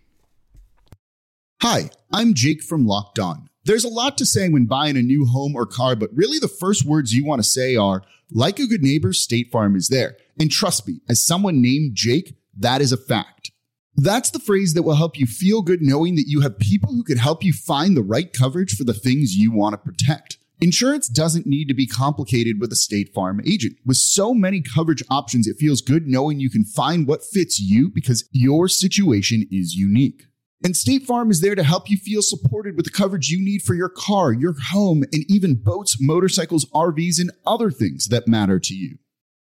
Hi, 1.63 1.89
I'm 2.13 2.35
Jake 2.35 2.61
from 2.61 2.85
Locked 2.85 3.17
On. 3.17 3.49
There's 3.63 3.83
a 3.83 3.89
lot 3.89 4.17
to 4.19 4.25
say 4.25 4.47
when 4.47 4.67
buying 4.67 4.95
a 4.95 5.01
new 5.01 5.25
home 5.25 5.55
or 5.55 5.65
car, 5.65 5.95
but 5.95 6.11
really 6.13 6.37
the 6.37 6.47
first 6.47 6.85
words 6.85 7.13
you 7.13 7.25
want 7.25 7.41
to 7.41 7.49
say 7.49 7.75
are, 7.75 8.03
like 8.29 8.59
a 8.59 8.67
good 8.67 8.83
neighbor, 8.83 9.13
State 9.13 9.49
Farm 9.51 9.75
is 9.75 9.87
there. 9.87 10.17
And 10.39 10.51
trust 10.51 10.87
me, 10.87 10.99
as 11.09 11.25
someone 11.25 11.61
named 11.61 11.95
Jake, 11.95 12.35
that 12.59 12.81
is 12.81 12.91
a 12.91 12.97
fact. 12.97 13.51
That's 13.95 14.29
the 14.29 14.39
phrase 14.39 14.75
that 14.75 14.83
will 14.83 14.95
help 14.95 15.17
you 15.17 15.25
feel 15.25 15.63
good 15.63 15.81
knowing 15.81 16.15
that 16.15 16.27
you 16.27 16.41
have 16.41 16.59
people 16.59 16.91
who 16.91 17.03
can 17.03 17.17
help 17.17 17.43
you 17.43 17.51
find 17.51 17.97
the 17.97 18.03
right 18.03 18.31
coverage 18.31 18.75
for 18.75 18.83
the 18.83 18.93
things 18.93 19.35
you 19.35 19.51
want 19.51 19.73
to 19.73 19.77
protect. 19.77 20.37
Insurance 20.59 21.07
doesn't 21.07 21.45
need 21.45 21.67
to 21.67 21.75
be 21.75 21.85
complicated 21.85 22.59
with 22.59 22.71
a 22.71 22.75
State 22.75 23.13
Farm 23.13 23.39
agent. 23.45 23.77
With 23.85 23.97
so 23.97 24.33
many 24.33 24.59
coverage 24.59 25.03
options, 25.07 25.45
it 25.45 25.57
feels 25.59 25.81
good 25.81 26.07
knowing 26.07 26.39
you 26.39 26.49
can 26.49 26.63
find 26.63 27.07
what 27.07 27.23
fits 27.23 27.59
you 27.59 27.91
because 27.93 28.27
your 28.31 28.67
situation 28.67 29.47
is 29.51 29.75
unique. 29.75 30.23
And 30.63 30.75
State 30.75 31.03
Farm 31.03 31.29
is 31.29 31.41
there 31.41 31.53
to 31.53 31.61
help 31.61 31.91
you 31.91 31.97
feel 31.97 32.23
supported 32.23 32.75
with 32.75 32.85
the 32.85 32.91
coverage 32.91 33.29
you 33.29 33.37
need 33.39 33.61
for 33.61 33.75
your 33.75 33.89
car, 33.89 34.33
your 34.33 34.55
home, 34.71 35.03
and 35.13 35.23
even 35.29 35.53
boats, 35.53 35.97
motorcycles, 36.01 36.65
RVs, 36.73 37.19
and 37.19 37.29
other 37.45 37.69
things 37.69 38.07
that 38.07 38.27
matter 38.27 38.59
to 38.59 38.73
you. 38.73 38.97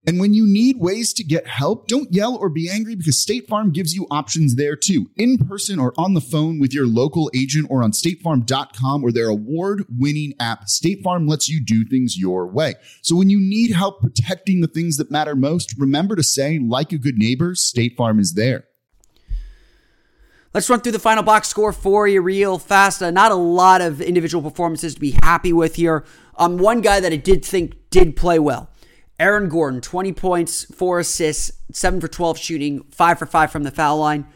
And 0.09 0.19
when 0.19 0.33
you 0.33 0.47
need 0.47 0.79
ways 0.79 1.13
to 1.13 1.23
get 1.23 1.47
help, 1.47 1.87
don't 1.87 2.11
yell 2.11 2.35
or 2.35 2.49
be 2.49 2.71
angry 2.71 2.97
because 2.97 3.21
State 3.21 3.47
Farm 3.47 3.73
gives 3.73 3.95
you 3.95 4.07
options 4.11 4.55
there 4.55 4.75
too, 4.75 5.11
in 5.19 5.37
person 5.37 5.79
or 5.79 5.93
on 5.99 6.15
the 6.15 6.23
phone 6.23 6.59
with 6.59 6.73
your 6.73 6.87
local 6.87 7.31
agent 7.35 7.67
or 7.69 7.83
on 7.83 7.93
statefarm.com 7.93 9.05
or 9.05 9.13
their 9.13 9.29
award 9.29 9.85
winning 9.99 10.33
app. 10.41 10.67
State 10.67 11.03
Farm 11.03 11.27
lets 11.27 11.51
you 11.51 11.63
do 11.63 11.85
things 11.85 12.17
your 12.17 12.47
way. 12.47 12.77
So 13.03 13.17
when 13.17 13.29
you 13.29 13.39
need 13.39 13.73
help 13.73 14.01
protecting 14.01 14.63
the 14.63 14.67
things 14.67 14.97
that 14.97 15.11
matter 15.11 15.37
most, 15.37 15.75
remember 15.77 16.17
to 16.17 16.23
say, 16.23 16.59
like 16.59 16.91
a 16.93 16.99
good 16.99 17.19
neighbor, 17.19 17.55
State 17.55 17.95
Farm 17.95 18.19
is 18.19 18.33
there. 18.33 18.65
Let's 20.55 20.71
run 20.71 20.81
through 20.81 20.93
the 20.93 20.99
final 20.99 21.23
box 21.23 21.49
score 21.49 21.75
for 21.75 22.09
you 22.09 22.23
real 22.23 22.59
fast. 22.59 23.03
Uh, 23.03 23.11
not 23.11 23.31
a 23.31 23.35
lot 23.35 23.83
of 23.83 24.01
individual 24.01 24.43
performances 24.49 24.95
to 24.95 25.01
be 25.01 25.19
happy 25.23 25.53
with 25.53 25.75
here. 25.75 26.07
Um, 26.39 26.57
one 26.57 26.81
guy 26.81 26.99
that 26.99 27.13
I 27.13 27.17
did 27.17 27.45
think 27.45 27.91
did 27.91 28.17
play 28.17 28.39
well. 28.39 28.71
Aaron 29.19 29.49
Gordon, 29.49 29.81
20 29.81 30.13
points, 30.13 30.65
4 30.65 31.01
assists, 31.01 31.51
7 31.73 32.01
for 32.01 32.09
12 32.09 32.39
shooting, 32.39 32.85
5 32.91 33.19
for 33.19 33.27
5 33.27 33.51
from 33.51 33.65
the 33.65 33.71
foul 33.71 33.99
line. 33.99 34.27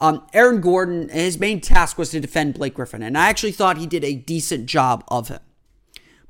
Um, 0.00 0.24
Aaron 0.32 0.60
Gordon, 0.60 1.08
his 1.08 1.40
main 1.40 1.60
task 1.60 1.98
was 1.98 2.10
to 2.10 2.20
defend 2.20 2.54
Blake 2.54 2.74
Griffin, 2.74 3.02
and 3.02 3.18
I 3.18 3.28
actually 3.28 3.52
thought 3.52 3.78
he 3.78 3.86
did 3.86 4.04
a 4.04 4.14
decent 4.14 4.66
job 4.66 5.02
of 5.08 5.30
it. 5.30 5.42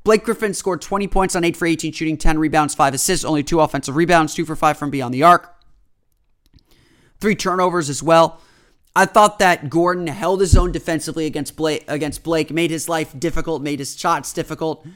Blake 0.05 0.25
Griffin 0.25 0.55
scored 0.55 0.81
20 0.81 1.07
points 1.09 1.37
on 1.37 1.45
8 1.45 1.55
for 1.55 1.67
18 1.67 1.93
shooting, 1.93 2.17
10 2.17 2.39
rebounds, 2.39 2.75
5 2.75 2.95
assists, 2.95 3.27
only 3.27 3.43
2 3.43 3.61
offensive 3.61 3.95
rebounds, 3.95 4.35
2 4.35 4.47
for 4.47 4.57
5 4.57 4.79
from 4.79 4.91
beyond 4.91 5.13
the 5.13 5.23
arc. 5.23 5.55
3 7.21 7.35
turnovers 7.35 7.91
as 7.91 8.03
well. 8.03 8.41
I 8.97 9.05
thought 9.05 9.39
that 9.39 9.69
Gordon 9.69 10.07
held 10.07 10.41
his 10.41 10.57
own 10.57 10.73
defensively 10.73 11.27
against 11.27 11.57
Blake, 11.57 11.85
against 11.89 12.23
Blake, 12.25 12.51
made 12.51 12.71
his 12.71 12.89
life 12.89 13.19
difficult, 13.19 13.61
made 13.61 13.81
his 13.81 13.99
shots 13.99 14.33
difficult, 14.33 14.87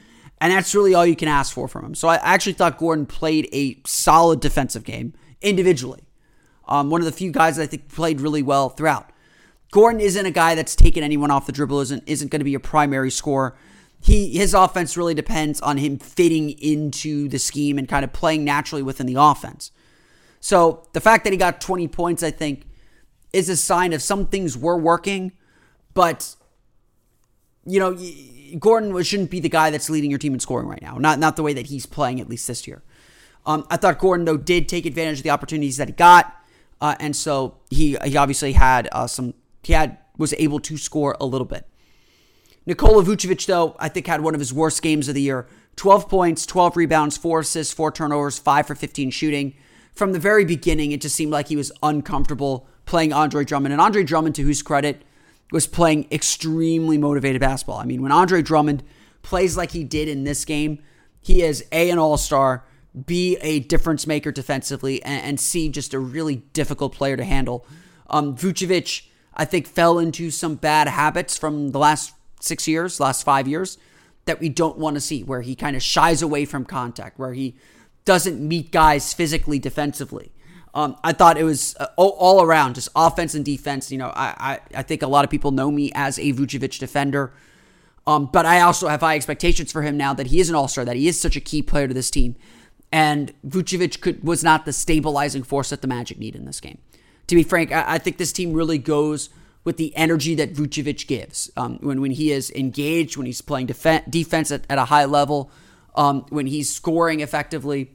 and 0.41 0.51
that's 0.51 0.75
really 0.75 0.93
all 0.93 1.05
you 1.05 1.15
can 1.15 1.27
ask 1.27 1.53
for 1.53 1.67
from 1.67 1.85
him. 1.85 1.95
So 1.95 2.07
I 2.07 2.15
actually 2.15 2.53
thought 2.53 2.77
Gordon 2.77 3.05
played 3.05 3.47
a 3.53 3.79
solid 3.85 4.39
defensive 4.39 4.83
game 4.83 5.13
individually. 5.41 6.01
Um, 6.67 6.89
one 6.89 7.01
of 7.01 7.05
the 7.05 7.11
few 7.11 7.31
guys 7.31 7.57
that 7.57 7.63
I 7.63 7.67
think 7.67 7.89
played 7.89 8.21
really 8.21 8.41
well 8.41 8.69
throughout. 8.69 9.09
Gordon 9.71 10.01
isn't 10.01 10.25
a 10.25 10.31
guy 10.31 10.55
that's 10.55 10.75
taking 10.75 11.01
anyone 11.01 11.31
off 11.31 11.45
the 11.45 11.51
dribble, 11.51 11.79
isn't 11.81 12.03
isn't 12.05 12.29
going 12.29 12.39
to 12.41 12.45
be 12.45 12.53
a 12.53 12.59
primary 12.59 13.09
scorer. 13.09 13.55
He 14.01 14.37
his 14.37 14.53
offense 14.53 14.95
really 14.95 15.13
depends 15.13 15.59
on 15.61 15.77
him 15.77 15.97
fitting 15.97 16.51
into 16.51 17.27
the 17.27 17.39
scheme 17.39 17.77
and 17.77 17.87
kind 17.87 18.05
of 18.05 18.13
playing 18.13 18.43
naturally 18.43 18.83
within 18.83 19.07
the 19.07 19.15
offense. 19.15 19.71
So 20.39 20.87
the 20.93 21.01
fact 21.01 21.23
that 21.23 21.33
he 21.33 21.37
got 21.37 21.61
20 21.61 21.87
points, 21.87 22.21
I 22.21 22.29
think, 22.29 22.67
is 23.31 23.49
a 23.49 23.57
sign 23.57 23.93
of 23.93 24.01
some 24.01 24.27
things 24.27 24.57
were 24.57 24.77
working, 24.77 25.31
but 25.93 26.35
you 27.65 27.79
know, 27.79 27.97
Gordon 28.59 29.01
shouldn't 29.03 29.29
be 29.29 29.39
the 29.39 29.49
guy 29.49 29.69
that's 29.69 29.89
leading 29.89 30.09
your 30.09 30.19
team 30.19 30.33
in 30.33 30.39
scoring 30.39 30.67
right 30.67 30.81
now. 30.81 30.97
Not 30.97 31.19
not 31.19 31.35
the 31.35 31.43
way 31.43 31.53
that 31.53 31.67
he's 31.67 31.85
playing 31.85 32.19
at 32.19 32.29
least 32.29 32.47
this 32.47 32.67
year. 32.67 32.81
Um, 33.45 33.65
I 33.69 33.77
thought 33.77 33.99
Gordon 33.99 34.25
though 34.25 34.37
did 34.37 34.69
take 34.69 34.85
advantage 34.85 35.19
of 35.19 35.23
the 35.23 35.29
opportunities 35.29 35.77
that 35.77 35.87
he 35.87 35.93
got, 35.93 36.33
uh, 36.81 36.95
and 36.99 37.15
so 37.15 37.57
he 37.69 37.97
he 38.05 38.17
obviously 38.17 38.53
had 38.53 38.89
uh, 38.91 39.07
some 39.07 39.33
he 39.63 39.73
had 39.73 39.97
was 40.17 40.33
able 40.37 40.59
to 40.61 40.77
score 40.77 41.17
a 41.19 41.25
little 41.25 41.45
bit. 41.45 41.67
Nikola 42.65 43.03
Vucevic 43.03 43.45
though 43.45 43.75
I 43.79 43.89
think 43.89 44.07
had 44.07 44.21
one 44.21 44.33
of 44.33 44.39
his 44.39 44.53
worst 44.53 44.81
games 44.81 45.07
of 45.07 45.15
the 45.15 45.21
year. 45.21 45.47
12 45.75 46.07
points, 46.07 46.45
12 46.45 46.77
rebounds, 46.77 47.17
4 47.17 47.39
assists, 47.39 47.73
4 47.73 47.91
turnovers, 47.91 48.37
5 48.37 48.67
for 48.67 48.75
15 48.75 49.09
shooting. 49.09 49.55
From 49.93 50.11
the 50.11 50.19
very 50.19 50.45
beginning, 50.45 50.91
it 50.91 51.01
just 51.01 51.15
seemed 51.15 51.31
like 51.31 51.47
he 51.47 51.55
was 51.55 51.71
uncomfortable 51.81 52.67
playing 52.85 53.11
Andre 53.11 53.43
Drummond. 53.43 53.73
And 53.73 53.81
Andre 53.81 54.03
Drummond, 54.03 54.35
to 54.35 54.43
whose 54.43 54.61
credit, 54.61 55.03
was 55.51 55.67
playing 55.67 56.07
extremely 56.11 56.97
motivated 56.97 57.39
basketball. 57.41 57.77
I 57.77 57.85
mean, 57.85 58.01
when 58.01 58.11
Andre 58.11 58.41
Drummond 58.41 58.83
plays 59.21 59.55
like 59.55 59.71
he 59.71 59.83
did 59.83 60.07
in 60.07 60.23
this 60.23 60.45
game, 60.45 60.79
he 61.21 61.41
is 61.41 61.65
A, 61.71 61.89
an 61.89 61.99
all 61.99 62.17
star, 62.17 62.65
B, 63.05 63.37
a 63.41 63.59
difference 63.59 64.05
maker 64.05 64.31
defensively, 64.31 65.01
and, 65.03 65.23
and, 65.23 65.39
C, 65.39 65.69
just 65.69 65.93
a 65.93 65.99
really 65.99 66.37
difficult 66.53 66.93
player 66.93 67.17
to 67.17 67.23
handle. 67.23 67.65
Um, 68.09 68.35
Vucevic, 68.35 69.07
I 69.33 69.45
think, 69.45 69.65
fell 69.67 69.97
into 69.97 70.29
some 70.29 70.55
bad 70.55 70.87
habits 70.87 71.37
from 71.37 71.71
the 71.71 71.79
last 71.79 72.13
six 72.39 72.67
years, 72.67 72.99
last 72.99 73.23
five 73.23 73.47
years, 73.47 73.77
that 74.25 74.39
we 74.39 74.49
don't 74.49 74.77
want 74.77 74.95
to 74.95 75.01
see, 75.01 75.23
where 75.23 75.41
he 75.41 75.55
kind 75.55 75.75
of 75.75 75.81
shies 75.81 76.21
away 76.21 76.45
from 76.45 76.65
contact, 76.65 77.17
where 77.17 77.33
he 77.33 77.55
doesn't 78.05 78.45
meet 78.45 78.71
guys 78.71 79.13
physically 79.13 79.59
defensively. 79.59 80.31
Um, 80.75 80.97
I 81.03 81.13
thought 81.13 81.37
it 81.37 81.43
was 81.43 81.75
uh, 81.79 81.87
all, 81.97 82.15
all, 82.19 82.41
around, 82.41 82.75
just 82.75 82.89
offense 82.95 83.35
and 83.35 83.45
defense. 83.45 83.91
You 83.91 83.99
know, 83.99 84.11
I, 84.15 84.59
I, 84.73 84.79
I 84.79 84.81
think 84.83 85.03
a 85.03 85.07
lot 85.07 85.23
of 85.23 85.29
people 85.29 85.51
know 85.51 85.69
me 85.69 85.91
as 85.93 86.17
a 86.17 86.33
Vucevic 86.33 86.79
defender. 86.79 87.31
Um, 88.05 88.29
but 88.31 88.45
I 88.45 88.61
also 88.61 88.87
have 88.87 89.01
high 89.01 89.15
expectations 89.15 89.71
for 89.71 89.81
him 89.83 89.95
now 89.95 90.13
that 90.13 90.27
he 90.27 90.39
is 90.39 90.49
an 90.49 90.55
all 90.55 90.67
star, 90.67 90.83
that 90.83 90.95
he 90.95 91.07
is 91.07 91.19
such 91.19 91.35
a 91.35 91.39
key 91.39 91.61
player 91.61 91.87
to 91.87 91.93
this 91.93 92.09
team. 92.09 92.35
And 92.91 93.33
Vucevic 93.47 94.01
could, 94.01 94.23
was 94.23 94.43
not 94.43 94.65
the 94.65 94.73
stabilizing 94.73 95.43
force 95.43 95.69
that 95.69 95.81
the 95.81 95.87
Magic 95.87 96.19
need 96.19 96.35
in 96.35 96.45
this 96.45 96.59
game. 96.59 96.79
To 97.27 97.35
be 97.35 97.43
frank, 97.43 97.71
I, 97.71 97.95
I 97.95 97.97
think 97.97 98.17
this 98.17 98.33
team 98.33 98.53
really 98.53 98.77
goes 98.77 99.29
with 99.63 99.77
the 99.77 99.95
energy 99.95 100.35
that 100.35 100.53
Vucevic 100.53 101.07
gives. 101.07 101.49
Um, 101.55 101.77
when, 101.81 102.01
when 102.01 102.11
he 102.11 102.31
is 102.31 102.51
engaged, 102.51 103.15
when 103.15 103.25
he's 103.25 103.41
playing 103.41 103.67
def- 103.67 104.09
defense 104.09 104.51
at, 104.51 104.65
at, 104.69 104.77
a 104.77 104.85
high 104.85 105.05
level, 105.05 105.49
um, 105.95 106.25
when 106.29 106.47
he's 106.47 106.73
scoring 106.73 107.21
effectively, 107.21 107.91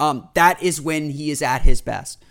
um, 0.00 0.28
that 0.34 0.60
is 0.62 0.80
when 0.80 1.10
he 1.10 1.30
is 1.30 1.42
at 1.42 1.62
his 1.62 1.80
best. 1.80 2.24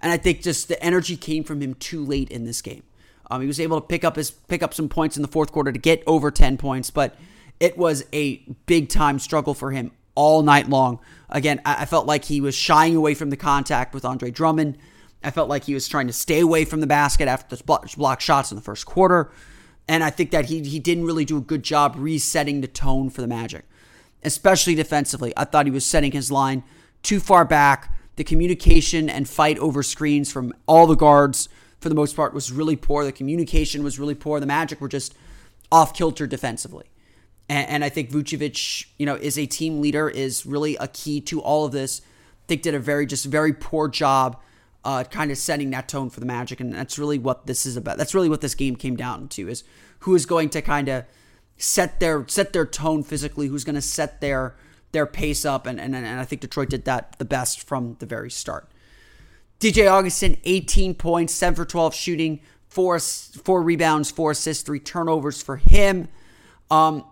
And 0.00 0.12
I 0.12 0.16
think 0.16 0.42
just 0.42 0.68
the 0.68 0.82
energy 0.82 1.16
came 1.16 1.42
from 1.44 1.60
him 1.60 1.74
too 1.74 2.04
late 2.04 2.30
in 2.30 2.44
this 2.44 2.62
game. 2.62 2.84
Um, 3.30 3.40
he 3.40 3.46
was 3.46 3.60
able 3.60 3.80
to 3.80 3.86
pick 3.86 4.04
up 4.04 4.16
his 4.16 4.30
pick 4.30 4.62
up 4.62 4.72
some 4.72 4.88
points 4.88 5.16
in 5.16 5.22
the 5.22 5.28
fourth 5.28 5.52
quarter 5.52 5.72
to 5.72 5.78
get 5.78 6.02
over 6.06 6.30
10 6.30 6.56
points, 6.56 6.90
but 6.90 7.16
it 7.60 7.76
was 7.76 8.04
a 8.12 8.36
big 8.66 8.88
time 8.88 9.18
struggle 9.18 9.52
for 9.52 9.72
him 9.72 9.90
all 10.14 10.42
night 10.42 10.68
long. 10.68 11.00
Again, 11.28 11.60
I, 11.66 11.82
I 11.82 11.84
felt 11.84 12.06
like 12.06 12.24
he 12.24 12.40
was 12.40 12.54
shying 12.54 12.96
away 12.96 13.14
from 13.14 13.30
the 13.30 13.36
contact 13.36 13.92
with 13.92 14.04
Andre 14.04 14.30
Drummond. 14.30 14.78
I 15.22 15.32
felt 15.32 15.48
like 15.48 15.64
he 15.64 15.74
was 15.74 15.88
trying 15.88 16.06
to 16.06 16.12
stay 16.12 16.40
away 16.40 16.64
from 16.64 16.80
the 16.80 16.86
basket 16.86 17.26
after 17.26 17.56
the 17.56 17.64
block 17.64 18.20
shots 18.20 18.52
in 18.52 18.56
the 18.56 18.62
first 18.62 18.86
quarter. 18.86 19.32
And 19.88 20.04
I 20.04 20.10
think 20.10 20.30
that 20.30 20.46
he, 20.46 20.62
he 20.62 20.78
didn't 20.78 21.04
really 21.04 21.24
do 21.24 21.38
a 21.38 21.40
good 21.40 21.64
job 21.64 21.96
resetting 21.98 22.60
the 22.60 22.68
tone 22.68 23.10
for 23.10 23.20
the 23.20 23.26
Magic, 23.26 23.64
especially 24.22 24.76
defensively. 24.76 25.32
I 25.36 25.44
thought 25.44 25.66
he 25.66 25.72
was 25.72 25.84
setting 25.84 26.12
his 26.12 26.30
line 26.30 26.62
too 27.02 27.20
far 27.20 27.44
back. 27.44 27.94
The 28.16 28.24
communication 28.24 29.08
and 29.08 29.28
fight 29.28 29.58
over 29.58 29.82
screens 29.82 30.32
from 30.32 30.52
all 30.66 30.86
the 30.86 30.96
guards, 30.96 31.48
for 31.80 31.88
the 31.88 31.94
most 31.94 32.16
part, 32.16 32.34
was 32.34 32.50
really 32.50 32.76
poor. 32.76 33.04
The 33.04 33.12
communication 33.12 33.84
was 33.84 33.98
really 33.98 34.14
poor. 34.14 34.40
The 34.40 34.46
Magic 34.46 34.80
were 34.80 34.88
just 34.88 35.14
off 35.70 35.94
kilter 35.94 36.26
defensively. 36.26 36.86
And, 37.48 37.68
and 37.68 37.84
I 37.84 37.88
think 37.88 38.10
Vucevic, 38.10 38.86
you 38.98 39.06
know, 39.06 39.14
is 39.14 39.38
a 39.38 39.46
team 39.46 39.80
leader, 39.80 40.08
is 40.08 40.44
really 40.44 40.76
a 40.76 40.88
key 40.88 41.20
to 41.22 41.40
all 41.40 41.64
of 41.64 41.72
this. 41.72 42.00
I 42.00 42.44
think 42.48 42.62
did 42.62 42.74
a 42.74 42.80
very, 42.80 43.06
just 43.06 43.26
very 43.26 43.52
poor 43.52 43.88
job 43.88 44.40
uh, 44.84 45.04
kind 45.04 45.30
of 45.30 45.38
setting 45.38 45.70
that 45.70 45.88
tone 45.88 46.10
for 46.10 46.20
the 46.20 46.26
Magic. 46.26 46.60
And 46.60 46.72
that's 46.72 46.98
really 46.98 47.18
what 47.18 47.46
this 47.46 47.66
is 47.66 47.76
about. 47.76 47.98
That's 47.98 48.14
really 48.14 48.28
what 48.28 48.40
this 48.40 48.54
game 48.54 48.76
came 48.76 48.96
down 48.96 49.28
to 49.28 49.48
is 49.48 49.64
who 50.00 50.14
is 50.14 50.26
going 50.26 50.50
to 50.50 50.62
kind 50.62 50.88
of 50.88 51.04
set 51.56 52.00
their 52.00 52.26
set 52.28 52.52
their 52.52 52.66
tone 52.66 53.02
physically, 53.02 53.48
who's 53.48 53.64
going 53.64 53.74
to 53.74 53.82
set 53.82 54.20
their 54.20 54.54
their 54.92 55.06
pace 55.06 55.44
up, 55.44 55.66
and, 55.66 55.80
and, 55.80 55.94
and 55.94 56.20
I 56.20 56.24
think 56.24 56.40
Detroit 56.40 56.70
did 56.70 56.84
that 56.84 57.18
the 57.18 57.24
best 57.24 57.66
from 57.66 57.96
the 57.98 58.06
very 58.06 58.30
start. 58.30 58.68
DJ 59.60 59.90
Augustin, 59.90 60.36
18 60.44 60.94
points, 60.94 61.34
7 61.34 61.56
for 61.56 61.64
12 61.64 61.94
shooting, 61.94 62.40
four, 62.68 62.98
four 62.98 63.62
rebounds, 63.62 64.10
four 64.10 64.30
assists, 64.30 64.62
three 64.62 64.78
turnovers 64.78 65.42
for 65.42 65.56
him. 65.56 66.08
Um, 66.70 67.04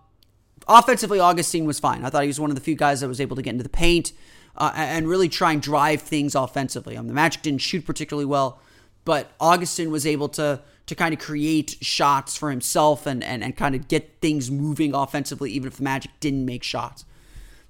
offensively, 0.68 1.18
Augustin 1.18 1.64
was 1.64 1.80
fine. 1.80 2.04
I 2.04 2.11
thought 2.11 2.23
he 2.23 2.28
was 2.28 2.40
one 2.40 2.50
of 2.50 2.56
the 2.56 2.62
few 2.62 2.76
guys 2.76 3.00
that 3.00 3.09
was 3.09 3.21
able 3.21 3.37
to 3.37 3.42
get 3.42 3.50
into 3.50 3.64
the 3.64 3.68
paint 3.68 4.12
uh, 4.56 4.73
and 4.75 5.09
really 5.09 5.28
try 5.28 5.52
and 5.52 5.61
drive 5.61 6.02
things 6.02 6.35
offensively. 6.35 6.97
Um, 6.97 7.09
the 7.09 7.14
Magic 7.14 7.42
didn't 7.42 7.62
shoot 7.62 7.85
particularly 7.85 8.26
well, 8.26 8.61
but 9.04 9.33
Augustin 9.40 9.90
was 9.90 10.06
able 10.06 10.28
to 10.30 10.61
to 10.87 10.95
kind 10.95 11.12
of 11.12 11.18
create 11.18 11.76
shots 11.80 12.37
for 12.37 12.50
himself 12.50 13.06
and, 13.06 13.25
and, 13.25 13.42
and 13.42 13.56
kind 13.56 13.75
of 13.75 13.88
get 13.88 14.21
things 14.21 14.52
moving 14.52 14.95
offensively, 14.95 15.50
even 15.50 15.66
if 15.66 15.78
the 15.78 15.83
Magic 15.83 16.12
didn't 16.21 16.45
make 16.45 16.62
shots. 16.62 17.04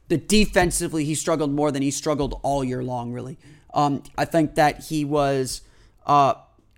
The 0.08 0.16
defensively, 0.16 1.04
he 1.04 1.14
struggled 1.14 1.52
more 1.52 1.72
than 1.72 1.82
he 1.82 1.90
struggled 1.90 2.38
all 2.42 2.62
year 2.62 2.82
long, 2.82 3.12
really. 3.12 3.38
Um, 3.74 4.02
I 4.16 4.24
think 4.24 4.54
that 4.54 4.84
he 4.84 5.04
was 5.04 5.62
uh, 6.06 6.34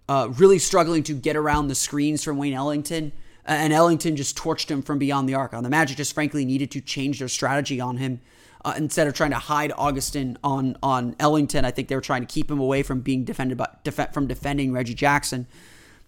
uh, 0.08 0.30
really 0.36 0.58
struggling 0.58 1.02
to 1.04 1.14
get 1.14 1.36
around 1.36 1.68
the 1.68 1.74
screens 1.74 2.24
from 2.24 2.38
Wayne 2.38 2.54
Ellington, 2.54 3.12
and 3.44 3.72
Ellington 3.72 4.16
just 4.16 4.36
torched 4.36 4.70
him 4.70 4.82
from 4.82 4.98
beyond 4.98 5.28
the 5.28 5.34
arc. 5.34 5.54
On 5.54 5.62
the 5.62 5.70
Magic, 5.70 5.96
just 5.96 6.14
frankly 6.14 6.44
needed 6.44 6.70
to 6.72 6.80
change 6.80 7.18
their 7.18 7.28
strategy 7.28 7.80
on 7.80 7.98
him. 7.98 8.20
Uh, 8.64 8.74
instead 8.76 9.06
of 9.06 9.14
trying 9.14 9.30
to 9.30 9.38
hide 9.38 9.72
Augustin 9.78 10.36
on 10.42 10.76
on 10.82 11.14
Ellington, 11.20 11.64
I 11.64 11.70
think 11.70 11.88
they 11.88 11.94
were 11.94 12.00
trying 12.00 12.22
to 12.22 12.26
keep 12.26 12.50
him 12.50 12.58
away 12.58 12.82
from 12.82 13.00
being 13.00 13.24
defended 13.24 13.56
by 13.56 13.68
def- 13.84 14.12
from 14.12 14.26
defending 14.26 14.72
Reggie 14.72 14.94
Jackson. 14.94 15.46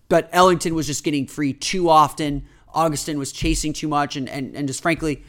But 0.08 0.28
Ellington 0.32 0.74
was 0.74 0.86
just 0.86 1.04
getting 1.04 1.26
free 1.26 1.52
too 1.52 1.88
often. 1.88 2.46
Augustin 2.74 3.18
was 3.18 3.30
chasing 3.30 3.72
too 3.72 3.86
much, 3.86 4.16
and 4.16 4.28
and, 4.28 4.56
and 4.56 4.66
just 4.66 4.82
frankly, 4.82 5.22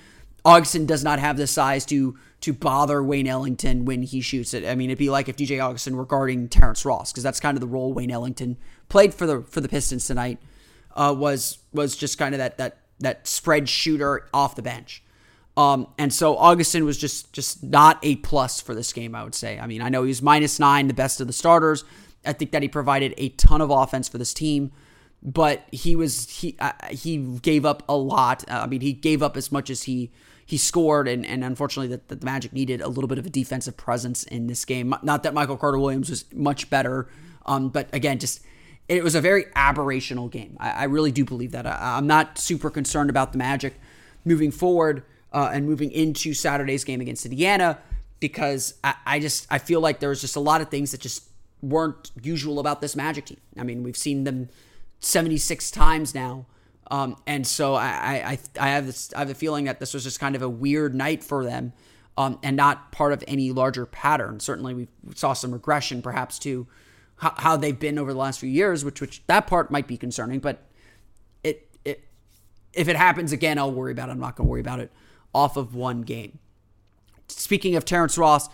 Augustin 0.43 0.86
does 0.86 1.03
not 1.03 1.19
have 1.19 1.38
the 1.38 1.48
size 1.48 1.86
to 1.88 2.17
to 2.41 2.53
bother 2.53 3.03
Wayne 3.03 3.27
Ellington 3.27 3.86
when 3.86 4.01
he 4.01 4.19
shoots 4.19 4.55
it. 4.55 4.65
I 4.65 4.74
mean, 4.74 4.89
it'd 4.89 4.98
be 4.98 5.12
like 5.12 5.29
if 5.29 5.38
DJ 5.38 5.63
Augustin 5.63 5.95
were 5.95 6.05
guarding 6.05 6.50
Terrence 6.50 6.83
Ross, 6.83 7.12
because 7.12 7.24
that's 7.24 7.39
kind 7.39 7.55
of 7.55 7.62
the 7.62 7.67
role 7.67 7.93
Wayne 7.93 8.10
Ellington 8.10 8.57
played 8.89 9.13
for 9.13 9.27
the 9.27 9.41
for 9.43 9.62
the 9.62 9.69
Pistons 9.69 10.07
tonight. 10.07 10.39
Uh, 10.95 11.13
was 11.17 11.60
was 11.71 11.95
just 11.95 12.17
kind 12.17 12.33
of 12.33 12.39
that 12.39 12.57
that 12.57 12.77
that 13.00 13.27
spread 13.27 13.69
shooter 13.69 14.27
off 14.33 14.55
the 14.55 14.62
bench. 14.62 15.03
Um, 15.57 15.88
and 15.98 16.13
so 16.13 16.38
Augustin 16.38 16.86
was 16.86 16.98
just 16.98 17.31
just 17.33 17.63
not 17.63 18.00
a 18.01 18.15
plus 18.17 18.62
for 18.62 18.74
this 18.74 18.91
game, 18.93 19.13
I 19.13 19.24
would 19.24 19.36
say. 19.36 19.60
I 19.60 19.67
mean, 19.67 19.81
I 19.81 19.89
know 19.89 20.03
he's 20.03 20.21
minus 20.21 20.60
nine, 20.60 20.88
the 20.88 20.93
best 20.93 21.21
of 21.21 21.27
the 21.27 21.33
starters. 21.33 21.83
I 22.25 22.33
think 22.33 22.51
that 22.51 22.62
he 22.62 22.67
provided 22.67 23.13
a 23.17 23.29
ton 23.29 23.62
of 23.62 23.69
offense 23.69 24.07
for 24.07 24.17
this 24.17 24.33
team, 24.33 24.71
but 25.21 25.63
he 25.71 25.95
was 25.95 26.29
he 26.29 26.55
uh, 26.60 26.71
he 26.89 27.17
gave 27.17 27.65
up 27.65 27.83
a 27.88 27.95
lot. 27.95 28.43
Uh, 28.50 28.62
I 28.63 28.67
mean, 28.67 28.81
he 28.81 28.93
gave 28.93 29.21
up 29.21 29.36
as 29.38 29.51
much 29.51 29.69
as 29.69 29.83
he 29.83 30.12
he 30.51 30.58
scored, 30.58 31.08
and, 31.08 31.25
and 31.25 31.46
unfortunately, 31.46 31.88
that 31.96 32.10
the, 32.10 32.25
Magic 32.25 32.51
needed 32.51 32.81
a 32.81 32.89
little 32.89 33.08
bit 33.08 33.17
of 33.17 33.25
a 33.25 33.29
defensive 33.29 33.77
presence 33.77 34.24
in 34.24 34.48
this 34.48 34.65
game. 34.65 34.93
Not 35.01 35.24
that 35.24 35.34
Michael 35.34 35.55
Carter 35.55 35.79
Williams 35.79 36.10
was 36.10 36.25
much 36.34 36.70
better, 36.70 37.08
um, 37.46 37.70
but 37.70 37.88
again, 37.93 38.20
just 38.20 38.41
it 38.89 39.01
was 39.01 39.15
a 39.15 39.22
very 39.22 39.46
aberrational 39.55 40.29
game. 40.29 40.58
I, 40.60 40.72
I 40.72 40.84
really 40.84 41.13
do 41.13 41.24
believe 41.24 41.53
that. 41.53 41.65
I, 41.65 41.98
am 41.98 42.05
not 42.05 42.38
super 42.38 42.70
concerned 42.70 43.10
about 43.10 43.31
the 43.31 43.38
Magic 43.38 43.79
moving 44.25 44.51
forward 44.51 45.03
uh, 45.31 45.51
and 45.53 45.65
moving 45.65 45.89
into 45.89 46.34
Saturday's 46.34 46.84
game 46.84 47.00
against 47.00 47.25
Indiana 47.25 47.77
because 48.20 48.74
I, 48.84 48.96
I 49.05 49.20
just 49.22 49.48
I 49.50 49.58
feel 49.58 49.79
like 49.79 50.01
there 50.01 50.10
was 50.10 50.20
just 50.20 50.36
a 50.36 50.41
lot 50.41 50.60
of 50.60 50.67
things 50.67 50.91
that 50.91 51.00
just 51.00 51.29
weren't 51.62 52.12
usual 52.22 52.60
about 52.60 52.81
this 52.81 52.93
Magic 52.93 53.27
team. 53.27 53.39
I 53.58 53.63
mean, 53.63 53.84
we've 53.84 53.96
seen 53.96 54.25
them 54.25 54.50
76 55.00 55.72
times 55.72 56.13
now. 56.13 56.46
Um, 56.91 57.15
and 57.25 57.48
so 57.48 57.74
I, 57.74 57.88
I, 58.31 58.39
I 58.60 58.69
have 58.71 58.86
this, 58.86 59.13
I 59.15 59.19
have 59.19 59.29
the 59.29 59.33
feeling 59.33 59.63
that 59.63 59.79
this 59.79 59.93
was 59.93 60.03
just 60.03 60.19
kind 60.19 60.36
of 60.36 60.41
a 60.41 60.50
weird 60.50 60.93
night 60.93 61.24
for 61.24 61.45
them, 61.45 61.71
um, 62.17 62.38
and 62.43 62.57
not 62.57 62.91
part 62.91 63.13
of 63.13 63.24
any 63.29 63.53
larger 63.53 63.86
pattern. 63.86 64.41
Certainly, 64.41 64.74
we 64.74 64.88
saw 65.15 65.31
some 65.31 65.53
regression, 65.53 66.01
perhaps 66.01 66.38
to 66.39 66.67
how, 67.16 67.33
how, 67.37 67.55
they've 67.55 67.79
been 67.79 67.98
over 67.98 68.11
the 68.11 68.20
last 68.20 68.42
few 68.42 68.50
years, 68.50 68.83
which, 68.83 69.00
which 69.00 69.25
that 69.27 69.48
part 69.48 69.72
might 69.72 69.87
be 69.87 69.96
concerning. 69.96 70.42
But 70.42 70.68
it, 71.46 71.70
it, 71.85 72.03
if 72.74 72.89
it 72.89 72.98
happens 72.98 73.31
again, 73.31 73.57
I'll 73.57 73.72
worry 73.72 73.94
about 73.94 74.09
it. 74.09 74.11
I'm 74.11 74.20
not 74.20 74.35
going 74.35 74.48
to 74.48 74.51
worry 74.51 74.59
about 74.59 74.81
it 74.81 74.92
off 75.33 75.55
of 75.55 75.74
one 75.74 76.01
game. 76.01 76.39
Speaking 77.29 77.77
of 77.77 77.85
Terrence 77.85 78.18
Ross, 78.18 78.50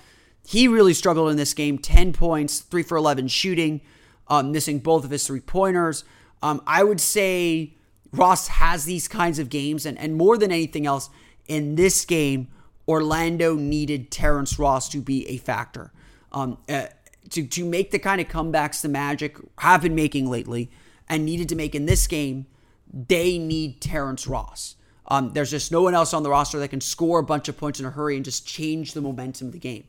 he 0.45 0.67
really 0.67 0.93
struggled 0.93 1.31
in 1.31 1.37
this 1.37 1.55
game. 1.55 1.79
Ten 1.79 2.13
points, 2.13 2.59
three 2.59 2.83
for 2.83 2.97
eleven 2.97 3.27
shooting, 3.27 3.81
um, 4.27 4.51
missing 4.51 4.77
both 4.77 5.03
of 5.03 5.09
his 5.09 5.25
three 5.25 5.39
pointers. 5.39 6.03
Um, 6.43 6.61
I 6.67 6.83
would 6.83 7.01
say 7.01 7.73
Ross 8.17 8.47
has 8.47 8.85
these 8.85 9.07
kinds 9.07 9.39
of 9.39 9.49
games, 9.49 9.85
and, 9.85 9.97
and 9.97 10.15
more 10.15 10.37
than 10.37 10.51
anything 10.51 10.85
else, 10.85 11.09
in 11.47 11.75
this 11.75 12.05
game, 12.05 12.47
Orlando 12.87 13.55
needed 13.55 14.11
Terrence 14.11 14.57
Ross 14.57 14.89
to 14.89 15.01
be 15.01 15.27
a 15.27 15.37
factor. 15.37 15.91
Um, 16.31 16.57
uh, 16.69 16.87
to, 17.29 17.45
to 17.45 17.65
make 17.65 17.91
the 17.91 17.99
kind 17.99 18.21
of 18.21 18.27
comebacks 18.27 18.81
the 18.81 18.89
Magic 18.89 19.37
have 19.59 19.81
been 19.81 19.95
making 19.95 20.29
lately 20.29 20.71
and 21.09 21.25
needed 21.25 21.49
to 21.49 21.55
make 21.55 21.75
in 21.75 21.85
this 21.85 22.07
game, 22.07 22.45
they 22.91 23.37
need 23.37 23.81
Terrence 23.81 24.27
Ross. 24.27 24.75
Um, 25.07 25.31
there's 25.33 25.51
just 25.51 25.71
no 25.71 25.81
one 25.81 25.93
else 25.93 26.13
on 26.13 26.23
the 26.23 26.29
roster 26.29 26.59
that 26.59 26.67
can 26.69 26.81
score 26.81 27.19
a 27.19 27.23
bunch 27.23 27.47
of 27.47 27.57
points 27.57 27.79
in 27.79 27.85
a 27.85 27.91
hurry 27.91 28.15
and 28.15 28.25
just 28.25 28.45
change 28.45 28.93
the 28.93 29.01
momentum 29.01 29.47
of 29.47 29.53
the 29.53 29.59
game. 29.59 29.85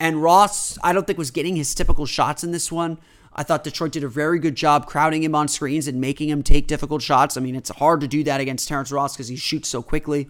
And 0.00 0.22
Ross, 0.22 0.78
I 0.82 0.92
don't 0.92 1.06
think 1.06 1.18
was 1.18 1.30
getting 1.30 1.56
his 1.56 1.74
typical 1.74 2.06
shots 2.06 2.44
in 2.44 2.52
this 2.52 2.70
one. 2.70 2.98
I 3.38 3.44
thought 3.44 3.62
Detroit 3.62 3.92
did 3.92 4.02
a 4.02 4.08
very 4.08 4.40
good 4.40 4.56
job 4.56 4.86
crowding 4.86 5.22
him 5.22 5.32
on 5.32 5.46
screens 5.46 5.86
and 5.86 6.00
making 6.00 6.28
him 6.28 6.42
take 6.42 6.66
difficult 6.66 7.02
shots. 7.02 7.36
I 7.36 7.40
mean, 7.40 7.54
it's 7.54 7.70
hard 7.70 8.00
to 8.00 8.08
do 8.08 8.24
that 8.24 8.40
against 8.40 8.66
Terrence 8.66 8.90
Ross 8.90 9.14
because 9.14 9.28
he 9.28 9.36
shoots 9.36 9.68
so 9.68 9.80
quickly. 9.80 10.28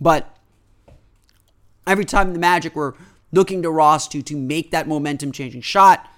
But 0.00 0.34
every 1.86 2.06
time 2.06 2.32
the 2.32 2.38
Magic 2.38 2.74
were 2.74 2.96
looking 3.30 3.60
to 3.60 3.70
Ross 3.70 4.08
to, 4.08 4.22
to 4.22 4.36
make 4.38 4.70
that 4.70 4.88
momentum 4.88 5.32
changing 5.32 5.60
shot, 5.60 6.08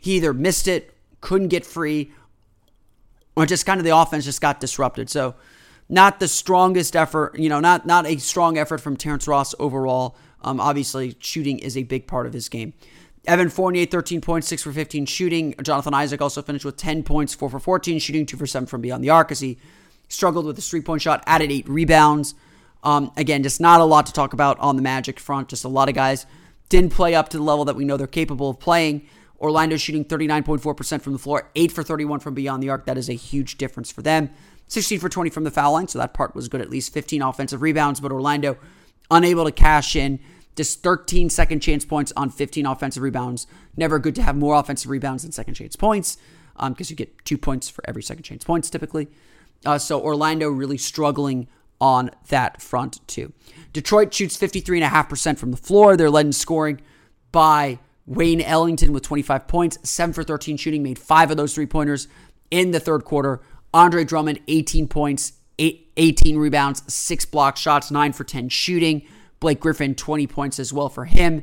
he 0.00 0.16
either 0.16 0.34
missed 0.34 0.66
it, 0.66 0.96
couldn't 1.20 1.46
get 1.46 1.64
free, 1.64 2.10
or 3.36 3.46
just 3.46 3.64
kind 3.64 3.78
of 3.78 3.84
the 3.84 3.96
offense 3.96 4.24
just 4.24 4.40
got 4.40 4.58
disrupted. 4.58 5.08
So, 5.08 5.36
not 5.88 6.18
the 6.18 6.26
strongest 6.26 6.96
effort, 6.96 7.38
you 7.38 7.48
know, 7.48 7.60
not 7.60 7.86
not 7.86 8.04
a 8.04 8.16
strong 8.16 8.58
effort 8.58 8.78
from 8.78 8.96
Terrence 8.96 9.28
Ross 9.28 9.54
overall. 9.60 10.16
Um, 10.42 10.58
obviously, 10.58 11.14
shooting 11.20 11.60
is 11.60 11.76
a 11.76 11.84
big 11.84 12.08
part 12.08 12.26
of 12.26 12.32
his 12.32 12.48
game. 12.48 12.72
Evan 13.26 13.50
Fournier, 13.50 13.86
13 13.86 14.20
points, 14.20 14.48
6 14.48 14.62
for 14.62 14.72
15 14.72 15.06
shooting. 15.06 15.54
Jonathan 15.62 15.94
Isaac 15.94 16.20
also 16.20 16.42
finished 16.42 16.64
with 16.64 16.76
10 16.76 17.02
points, 17.02 17.34
4 17.34 17.50
for 17.50 17.58
14 17.58 17.98
shooting, 17.98 18.24
2 18.26 18.36
for 18.36 18.46
7 18.46 18.66
from 18.66 18.80
beyond 18.80 19.04
the 19.04 19.10
arc 19.10 19.30
as 19.30 19.40
he 19.40 19.58
struggled 20.08 20.46
with 20.46 20.56
his 20.56 20.68
three 20.68 20.80
point 20.80 21.02
shot, 21.02 21.22
added 21.26 21.52
8 21.52 21.68
rebounds. 21.68 22.34
Um, 22.82 23.12
again, 23.16 23.42
just 23.42 23.60
not 23.60 23.80
a 23.80 23.84
lot 23.84 24.06
to 24.06 24.12
talk 24.12 24.32
about 24.32 24.58
on 24.58 24.76
the 24.76 24.82
Magic 24.82 25.20
front. 25.20 25.48
Just 25.48 25.64
a 25.64 25.68
lot 25.68 25.88
of 25.88 25.94
guys 25.94 26.24
didn't 26.70 26.92
play 26.92 27.14
up 27.14 27.28
to 27.28 27.36
the 27.36 27.42
level 27.42 27.64
that 27.66 27.76
we 27.76 27.84
know 27.84 27.96
they're 27.96 28.06
capable 28.06 28.48
of 28.48 28.58
playing. 28.58 29.06
Orlando 29.38 29.76
shooting 29.76 30.04
39.4% 30.04 31.02
from 31.02 31.12
the 31.12 31.18
floor, 31.18 31.50
8 31.54 31.72
for 31.72 31.82
31 31.82 32.20
from 32.20 32.34
beyond 32.34 32.62
the 32.62 32.68
arc. 32.68 32.86
That 32.86 32.98
is 32.98 33.08
a 33.08 33.14
huge 33.14 33.58
difference 33.58 33.90
for 33.90 34.02
them. 34.02 34.30
16 34.68 35.00
for 35.00 35.08
20 35.08 35.30
from 35.30 35.44
the 35.44 35.50
foul 35.50 35.72
line, 35.72 35.88
so 35.88 35.98
that 35.98 36.14
part 36.14 36.34
was 36.34 36.48
good 36.48 36.60
at 36.60 36.70
least. 36.70 36.92
15 36.92 37.22
offensive 37.22 37.60
rebounds, 37.60 38.00
but 38.00 38.12
Orlando 38.12 38.56
unable 39.10 39.44
to 39.44 39.52
cash 39.52 39.96
in. 39.96 40.20
Just 40.56 40.82
13 40.82 41.30
second 41.30 41.60
chance 41.60 41.84
points 41.84 42.12
on 42.16 42.30
15 42.30 42.66
offensive 42.66 43.02
rebounds. 43.02 43.46
Never 43.76 43.98
good 43.98 44.14
to 44.16 44.22
have 44.22 44.36
more 44.36 44.54
offensive 44.56 44.90
rebounds 44.90 45.22
than 45.22 45.32
second 45.32 45.54
chance 45.54 45.76
points 45.76 46.18
because 46.54 46.90
um, 46.90 46.90
you 46.90 46.96
get 46.96 47.24
two 47.24 47.38
points 47.38 47.68
for 47.68 47.82
every 47.88 48.02
second 48.02 48.24
chance 48.24 48.44
points 48.44 48.68
typically. 48.68 49.08
Uh, 49.64 49.78
so 49.78 50.00
Orlando 50.00 50.48
really 50.48 50.78
struggling 50.78 51.48
on 51.80 52.10
that 52.28 52.60
front 52.60 53.06
too. 53.06 53.32
Detroit 53.72 54.12
shoots 54.12 54.36
53.5% 54.36 55.38
from 55.38 55.50
the 55.50 55.56
floor. 55.56 55.96
They're 55.96 56.10
led 56.10 56.26
in 56.26 56.32
scoring 56.32 56.80
by 57.32 57.78
Wayne 58.06 58.40
Ellington 58.40 58.92
with 58.92 59.02
25 59.04 59.46
points, 59.46 59.78
7 59.88 60.12
for 60.12 60.24
13 60.24 60.56
shooting, 60.56 60.82
made 60.82 60.98
five 60.98 61.30
of 61.30 61.36
those 61.36 61.54
three 61.54 61.66
pointers 61.66 62.08
in 62.50 62.72
the 62.72 62.80
third 62.80 63.04
quarter. 63.04 63.40
Andre 63.72 64.04
Drummond, 64.04 64.40
18 64.48 64.88
points, 64.88 65.34
eight, 65.58 65.92
18 65.96 66.36
rebounds, 66.36 66.92
six 66.92 67.24
block 67.24 67.56
shots, 67.56 67.90
9 67.90 68.12
for 68.12 68.24
10 68.24 68.48
shooting. 68.48 69.02
Blake 69.40 69.60
Griffin, 69.60 69.94
20 69.94 70.26
points 70.26 70.58
as 70.58 70.72
well 70.72 70.88
for 70.88 71.06
him. 71.06 71.42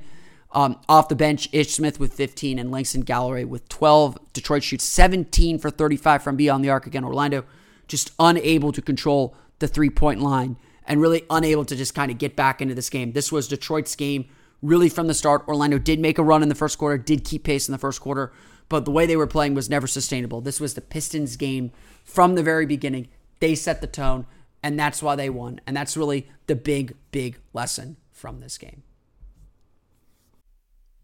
Um, 0.51 0.79
off 0.87 1.09
the 1.09 1.15
bench, 1.15 1.49
Ish 1.51 1.73
Smith 1.73 1.99
with 1.99 2.13
15 2.13 2.57
and 2.57 2.71
Langston 2.71 3.01
Galloway 3.01 3.43
with 3.43 3.67
12. 3.67 4.17
Detroit 4.33 4.63
shoots 4.63 4.85
17 4.85 5.59
for 5.59 5.69
35 5.69 6.23
from 6.23 6.35
beyond 6.35 6.63
the 6.63 6.69
arc 6.69 6.87
again. 6.87 7.03
Orlando 7.03 7.43
just 7.87 8.11
unable 8.19 8.71
to 8.71 8.81
control 8.81 9.35
the 9.59 9.67
three 9.67 9.89
point 9.89 10.21
line 10.21 10.57
and 10.85 11.01
really 11.01 11.25
unable 11.29 11.65
to 11.65 11.75
just 11.75 11.93
kind 11.93 12.11
of 12.11 12.17
get 12.17 12.35
back 12.35 12.61
into 12.61 12.75
this 12.75 12.89
game. 12.89 13.11
This 13.11 13.31
was 13.31 13.47
Detroit's 13.47 13.95
game 13.95 14.25
really 14.61 14.89
from 14.89 15.07
the 15.07 15.13
start. 15.13 15.47
Orlando 15.47 15.77
did 15.77 15.99
make 15.99 16.17
a 16.17 16.23
run 16.23 16.43
in 16.43 16.49
the 16.49 16.55
first 16.55 16.77
quarter, 16.77 16.97
did 16.97 17.23
keep 17.25 17.43
pace 17.43 17.67
in 17.67 17.71
the 17.71 17.77
first 17.77 18.01
quarter, 18.01 18.31
but 18.69 18.85
the 18.85 18.91
way 18.91 19.05
they 19.05 19.17
were 19.17 19.27
playing 19.27 19.53
was 19.53 19.69
never 19.69 19.87
sustainable. 19.87 20.41
This 20.41 20.59
was 20.59 20.73
the 20.73 20.81
Pistons 20.81 21.35
game 21.35 21.71
from 22.03 22.35
the 22.35 22.43
very 22.43 22.65
beginning. 22.65 23.09
They 23.39 23.53
set 23.55 23.81
the 23.81 23.87
tone 23.87 24.25
and 24.67 24.77
that's 24.77 25.01
why 25.01 25.15
they 25.15 25.29
won. 25.29 25.61
And 25.65 25.77
that's 25.77 25.95
really 25.95 26.27
the 26.47 26.55
big, 26.55 26.93
big 27.11 27.39
lesson 27.53 27.95
from 28.11 28.41
this 28.41 28.57
game. 28.57 28.83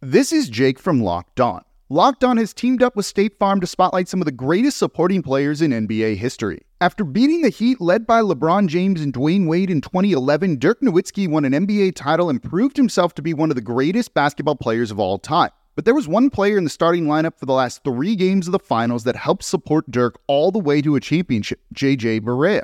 This 0.01 0.33
is 0.33 0.49
Jake 0.49 0.77
from 0.77 1.01
Locked 1.01 1.39
On. 1.39 1.63
Locked 1.87 2.25
On 2.25 2.35
has 2.35 2.53
teamed 2.53 2.83
up 2.83 2.97
with 2.97 3.05
State 3.05 3.39
Farm 3.39 3.61
to 3.61 3.67
spotlight 3.67 4.09
some 4.09 4.19
of 4.19 4.25
the 4.25 4.33
greatest 4.33 4.75
supporting 4.75 5.23
players 5.23 5.61
in 5.61 5.71
NBA 5.71 6.17
history. 6.17 6.63
After 6.81 7.05
beating 7.05 7.41
the 7.41 7.47
Heat 7.47 7.79
led 7.79 8.05
by 8.05 8.19
LeBron 8.19 8.67
James 8.67 8.99
and 8.99 9.13
Dwyane 9.13 9.47
Wade 9.47 9.69
in 9.69 9.79
2011, 9.79 10.59
Dirk 10.59 10.81
Nowitzki 10.81 11.29
won 11.29 11.45
an 11.45 11.53
NBA 11.53 11.95
title 11.95 12.29
and 12.29 12.43
proved 12.43 12.75
himself 12.75 13.15
to 13.15 13.21
be 13.21 13.33
one 13.33 13.49
of 13.49 13.55
the 13.55 13.61
greatest 13.61 14.13
basketball 14.13 14.57
players 14.57 14.91
of 14.91 14.99
all 14.99 15.17
time. 15.17 15.51
But 15.75 15.85
there 15.85 15.95
was 15.95 16.09
one 16.09 16.29
player 16.29 16.57
in 16.57 16.65
the 16.65 16.69
starting 16.69 17.05
lineup 17.05 17.39
for 17.39 17.45
the 17.45 17.53
last 17.53 17.81
three 17.85 18.17
games 18.17 18.45
of 18.45 18.51
the 18.51 18.59
finals 18.59 19.05
that 19.05 19.15
helped 19.15 19.45
support 19.45 19.89
Dirk 19.89 20.19
all 20.27 20.51
the 20.51 20.59
way 20.59 20.81
to 20.81 20.97
a 20.97 20.99
championship, 20.99 21.61
JJ 21.73 22.19
Barea. 22.19 22.63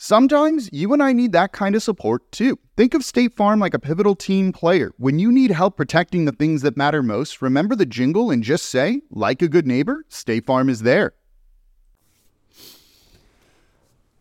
Sometimes 0.00 0.70
you 0.72 0.92
and 0.92 1.02
I 1.02 1.12
need 1.12 1.32
that 1.32 1.50
kind 1.50 1.74
of 1.74 1.82
support 1.82 2.30
too. 2.30 2.56
Think 2.76 2.94
of 2.94 3.04
State 3.04 3.34
Farm 3.34 3.58
like 3.58 3.74
a 3.74 3.80
pivotal 3.80 4.14
team 4.14 4.52
player. 4.52 4.92
When 4.96 5.18
you 5.18 5.32
need 5.32 5.50
help 5.50 5.76
protecting 5.76 6.24
the 6.24 6.30
things 6.30 6.62
that 6.62 6.76
matter 6.76 7.02
most, 7.02 7.42
remember 7.42 7.74
the 7.74 7.84
jingle 7.84 8.30
and 8.30 8.44
just 8.44 8.66
say, 8.66 9.02
like 9.10 9.42
a 9.42 9.48
good 9.48 9.66
neighbor, 9.66 10.04
State 10.08 10.46
Farm 10.46 10.68
is 10.68 10.82
there. 10.82 11.14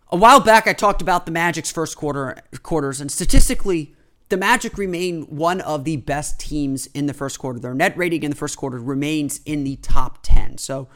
A 0.10 0.18
while 0.18 0.40
back, 0.40 0.66
I 0.66 0.74
talked 0.74 1.04
about 1.04 1.28
the 1.28 1.32
Magic's 1.32 1.72
first 1.72 1.96
quarter 1.96 2.38
quarters, 2.64 3.00
and 3.00 3.12
statistically, 3.12 3.94
the 4.30 4.38
Magic 4.38 4.80
remain 4.80 5.26
one 5.26 5.62
of 5.62 5.84
the 5.84 5.98
best 5.98 6.40
teams 6.40 6.88
in 6.88 7.06
the 7.06 7.14
first 7.14 7.38
quarter. 7.38 7.60
Their 7.60 7.76
net 7.76 7.96
rating 7.96 8.24
in 8.24 8.32
the 8.32 8.38
first 8.38 8.58
quarter 8.58 8.80
remains 8.80 9.42
in 9.46 9.64
the 9.64 9.76
top 9.76 10.24
10. 10.24 10.58
So 10.58 10.88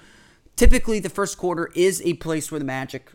typically, 0.56 1.00
the 1.00 1.10
first 1.10 1.38
quarter 1.38 1.70
is 1.76 2.02
a 2.02 2.16
place 2.16 2.52
where 2.52 2.58
the 2.58 2.66
Magic 2.66 3.12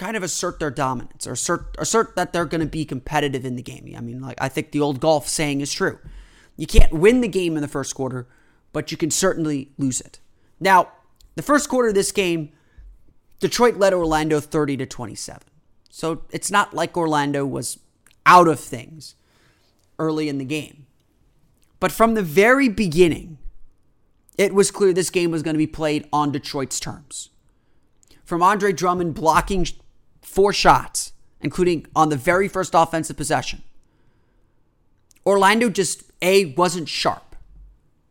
kind 0.00 0.16
of 0.16 0.22
assert 0.22 0.58
their 0.58 0.70
dominance 0.70 1.26
or 1.26 1.32
assert, 1.32 1.76
assert 1.78 2.16
that 2.16 2.32
they're 2.32 2.46
going 2.46 2.62
to 2.62 2.66
be 2.66 2.86
competitive 2.86 3.44
in 3.44 3.54
the 3.54 3.62
game. 3.62 3.94
I 3.94 4.00
mean, 4.00 4.22
like, 4.22 4.38
I 4.40 4.48
think 4.48 4.72
the 4.72 4.80
old 4.80 4.98
golf 4.98 5.28
saying 5.28 5.60
is 5.60 5.70
true. 5.70 5.98
You 6.56 6.66
can't 6.66 6.90
win 6.90 7.20
the 7.20 7.28
game 7.28 7.54
in 7.54 7.60
the 7.60 7.68
first 7.68 7.94
quarter, 7.94 8.26
but 8.72 8.90
you 8.90 8.96
can 8.96 9.10
certainly 9.10 9.72
lose 9.76 10.00
it. 10.00 10.18
Now, 10.58 10.88
the 11.34 11.42
first 11.42 11.68
quarter 11.68 11.90
of 11.90 11.94
this 11.94 12.12
game, 12.12 12.50
Detroit 13.40 13.76
led 13.76 13.92
Orlando 13.92 14.40
30 14.40 14.78
to 14.78 14.86
27. 14.86 15.42
So 15.90 16.22
it's 16.30 16.50
not 16.50 16.72
like 16.72 16.96
Orlando 16.96 17.44
was 17.44 17.78
out 18.24 18.48
of 18.48 18.58
things 18.58 19.16
early 19.98 20.30
in 20.30 20.38
the 20.38 20.46
game. 20.46 20.86
But 21.78 21.92
from 21.92 22.14
the 22.14 22.22
very 22.22 22.70
beginning, 22.70 23.36
it 24.38 24.54
was 24.54 24.70
clear 24.70 24.94
this 24.94 25.10
game 25.10 25.30
was 25.30 25.42
going 25.42 25.54
to 25.54 25.58
be 25.58 25.66
played 25.66 26.08
on 26.10 26.32
Detroit's 26.32 26.80
terms. 26.80 27.28
From 28.24 28.42
Andre 28.42 28.72
Drummond 28.72 29.14
blocking 29.14 29.66
four 30.22 30.52
shots, 30.52 31.12
including 31.40 31.86
on 31.94 32.08
the 32.08 32.16
very 32.16 32.48
first 32.48 32.74
offensive 32.74 33.16
possession. 33.16 33.62
Orlando 35.26 35.68
just, 35.68 36.04
A, 36.22 36.46
wasn't 36.54 36.88
sharp. 36.88 37.36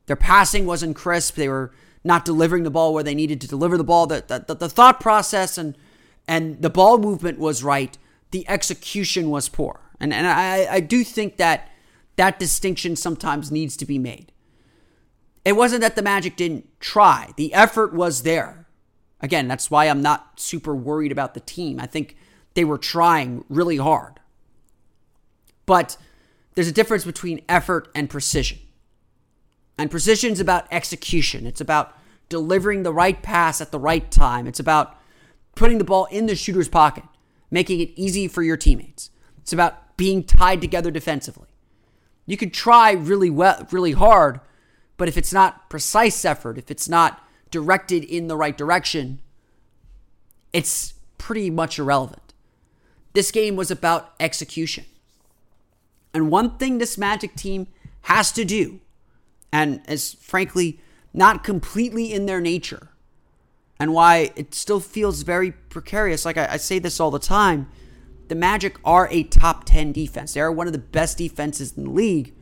Their 0.05 0.15
passing 0.15 0.65
wasn't 0.65 0.95
crisp. 0.95 1.35
They 1.35 1.49
were 1.49 1.71
not 2.03 2.25
delivering 2.25 2.63
the 2.63 2.71
ball 2.71 2.93
where 2.93 3.03
they 3.03 3.15
needed 3.15 3.41
to 3.41 3.47
deliver 3.47 3.77
the 3.77 3.83
ball. 3.83 4.07
The, 4.07 4.43
the, 4.47 4.55
the 4.55 4.69
thought 4.69 4.99
process 4.99 5.57
and, 5.57 5.77
and 6.27 6.61
the 6.61 6.69
ball 6.69 6.97
movement 6.97 7.39
was 7.39 7.63
right. 7.63 7.97
The 8.31 8.47
execution 8.49 9.29
was 9.29 9.49
poor. 9.49 9.81
And, 9.99 10.13
and 10.13 10.27
I, 10.27 10.67
I 10.75 10.79
do 10.79 11.03
think 11.03 11.37
that 11.37 11.69
that 12.15 12.39
distinction 12.39 12.95
sometimes 12.95 13.51
needs 13.51 13.77
to 13.77 13.85
be 13.85 13.97
made. 13.97 14.31
It 15.45 15.53
wasn't 15.53 15.81
that 15.81 15.95
the 15.95 16.01
Magic 16.01 16.35
didn't 16.35 16.67
try, 16.79 17.33
the 17.37 17.53
effort 17.53 17.93
was 17.93 18.23
there. 18.23 18.67
Again, 19.21 19.47
that's 19.47 19.69
why 19.69 19.85
I'm 19.85 20.01
not 20.01 20.39
super 20.39 20.75
worried 20.75 21.11
about 21.11 21.33
the 21.33 21.39
team. 21.39 21.79
I 21.79 21.85
think 21.85 22.15
they 22.53 22.63
were 22.65 22.77
trying 22.77 23.43
really 23.49 23.77
hard. 23.77 24.19
But 25.65 25.97
there's 26.55 26.67
a 26.67 26.73
difference 26.73 27.05
between 27.05 27.41
effort 27.47 27.89
and 27.93 28.09
precision. 28.09 28.59
And 29.77 29.91
precision 29.91 30.31
is 30.31 30.39
about 30.39 30.67
execution. 30.71 31.45
It's 31.45 31.61
about 31.61 31.95
delivering 32.27 32.83
the 32.83 32.93
right 32.93 33.21
pass 33.21 33.61
at 33.61 33.71
the 33.71 33.79
right 33.79 34.09
time. 34.11 34.47
It's 34.47 34.59
about 34.59 34.97
putting 35.55 35.77
the 35.77 35.83
ball 35.83 36.05
in 36.05 36.25
the 36.25 36.35
shooter's 36.35 36.69
pocket, 36.69 37.03
making 37.51 37.79
it 37.79 37.91
easy 37.95 38.27
for 38.27 38.43
your 38.43 38.57
teammates. 38.57 39.09
It's 39.39 39.53
about 39.53 39.97
being 39.97 40.23
tied 40.23 40.61
together 40.61 40.91
defensively. 40.91 41.47
You 42.25 42.37
can 42.37 42.51
try 42.51 42.91
really 42.91 43.29
well, 43.29 43.67
really 43.71 43.93
hard, 43.93 44.39
but 44.97 45.07
if 45.07 45.17
it's 45.17 45.33
not 45.33 45.69
precise 45.69 46.23
effort, 46.23 46.57
if 46.57 46.69
it's 46.69 46.87
not 46.87 47.25
directed 47.51 48.03
in 48.03 48.27
the 48.27 48.37
right 48.37 48.57
direction, 48.57 49.19
it's 50.53 50.93
pretty 51.17 51.49
much 51.49 51.79
irrelevant. 51.79 52.33
This 53.13 53.31
game 53.31 53.55
was 53.55 53.71
about 53.71 54.13
execution. 54.19 54.85
And 56.13 56.31
one 56.31 56.57
thing 56.57 56.77
this 56.77 56.97
Magic 56.97 57.35
team 57.35 57.67
has 58.03 58.31
to 58.31 58.45
do, 58.45 58.79
and 59.51 59.81
is 59.87 60.13
frankly 60.15 60.79
not 61.13 61.43
completely 61.43 62.13
in 62.13 62.25
their 62.25 62.41
nature, 62.41 62.89
and 63.79 63.93
why 63.93 64.31
it 64.35 64.53
still 64.53 64.79
feels 64.79 65.21
very 65.21 65.51
precarious, 65.51 66.25
like 66.25 66.37
I, 66.37 66.53
I 66.53 66.57
say 66.57 66.79
this 66.79 66.99
all 66.99 67.11
the 67.11 67.19
time, 67.19 67.67
the 68.27 68.35
Magic 68.35 68.77
are 68.85 69.07
a 69.11 69.23
top 69.23 69.65
10 69.65 69.91
defense. 69.91 70.33
They 70.33 70.41
are 70.41 70.51
one 70.51 70.67
of 70.67 70.73
the 70.73 70.79
best 70.79 71.17
defenses 71.17 71.75
in 71.75 71.85
the 71.85 71.89
league. 71.89 72.33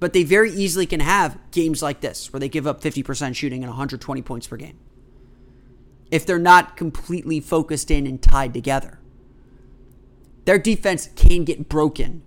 But 0.00 0.12
they 0.12 0.22
very 0.22 0.50
easily 0.50 0.86
can 0.86 1.00
have 1.00 1.38
games 1.50 1.82
like 1.82 2.00
this 2.00 2.32
where 2.32 2.40
they 2.40 2.48
give 2.48 2.66
up 2.66 2.80
50% 2.80 3.34
shooting 3.34 3.62
and 3.62 3.70
120 3.70 4.22
points 4.22 4.46
per 4.46 4.56
game. 4.56 4.78
If 6.10 6.24
they're 6.24 6.38
not 6.38 6.76
completely 6.76 7.40
focused 7.40 7.90
in 7.90 8.06
and 8.06 8.22
tied 8.22 8.54
together, 8.54 9.00
their 10.44 10.58
defense 10.58 11.10
can 11.16 11.44
get 11.44 11.68
broken. 11.68 12.22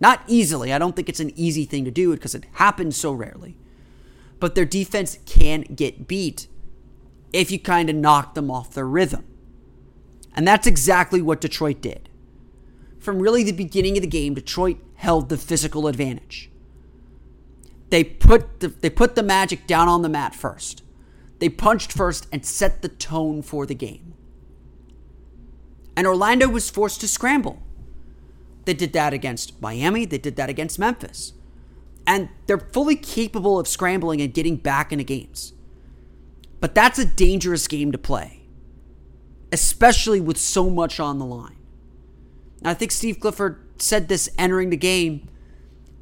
Not 0.00 0.22
easily. 0.26 0.72
I 0.72 0.78
don't 0.78 0.96
think 0.96 1.08
it's 1.08 1.20
an 1.20 1.38
easy 1.38 1.66
thing 1.66 1.84
to 1.84 1.90
do 1.90 2.12
because 2.12 2.34
it 2.34 2.46
happens 2.52 2.96
so 2.96 3.12
rarely. 3.12 3.58
But 4.38 4.54
their 4.54 4.64
defense 4.64 5.18
can 5.26 5.62
get 5.62 6.08
beat 6.08 6.48
if 7.32 7.50
you 7.50 7.58
kind 7.58 7.90
of 7.90 7.96
knock 7.96 8.34
them 8.34 8.50
off 8.50 8.72
their 8.72 8.86
rhythm. 8.86 9.26
And 10.34 10.48
that's 10.48 10.66
exactly 10.66 11.20
what 11.20 11.40
Detroit 11.40 11.82
did. 11.82 12.08
From 12.98 13.20
really 13.20 13.42
the 13.42 13.52
beginning 13.52 13.96
of 13.96 14.02
the 14.02 14.08
game, 14.08 14.34
Detroit 14.34 14.78
held 14.94 15.28
the 15.28 15.36
physical 15.36 15.86
advantage. 15.86 16.49
They 17.90 18.04
put 18.04 18.60
the, 18.60 18.68
they 18.68 18.90
put 18.90 19.16
the 19.16 19.22
Magic 19.22 19.66
down 19.66 19.88
on 19.88 20.02
the 20.02 20.08
mat 20.08 20.34
first. 20.34 20.82
They 21.40 21.48
punched 21.48 21.92
first 21.92 22.26
and 22.32 22.44
set 22.44 22.82
the 22.82 22.88
tone 22.88 23.42
for 23.42 23.66
the 23.66 23.74
game. 23.74 24.14
And 25.96 26.06
Orlando 26.06 26.48
was 26.48 26.70
forced 26.70 27.00
to 27.00 27.08
scramble. 27.08 27.62
They 28.64 28.74
did 28.74 28.92
that 28.92 29.12
against 29.12 29.60
Miami, 29.60 30.04
they 30.04 30.18
did 30.18 30.36
that 30.36 30.48
against 30.48 30.78
Memphis. 30.78 31.32
And 32.06 32.28
they're 32.46 32.58
fully 32.58 32.96
capable 32.96 33.58
of 33.58 33.68
scrambling 33.68 34.20
and 34.20 34.32
getting 34.32 34.56
back 34.56 34.92
into 34.92 35.04
games. 35.04 35.52
But 36.60 36.74
that's 36.74 36.98
a 36.98 37.04
dangerous 37.04 37.66
game 37.66 37.90
to 37.92 37.98
play, 37.98 38.42
especially 39.50 40.20
with 40.20 40.36
so 40.36 40.68
much 40.68 41.00
on 41.00 41.18
the 41.18 41.24
line. 41.24 41.56
I 42.64 42.74
think 42.74 42.92
Steve 42.92 43.20
Clifford 43.20 43.66
said 43.78 44.08
this 44.08 44.28
entering 44.36 44.70
the 44.70 44.76
game. 44.76 45.28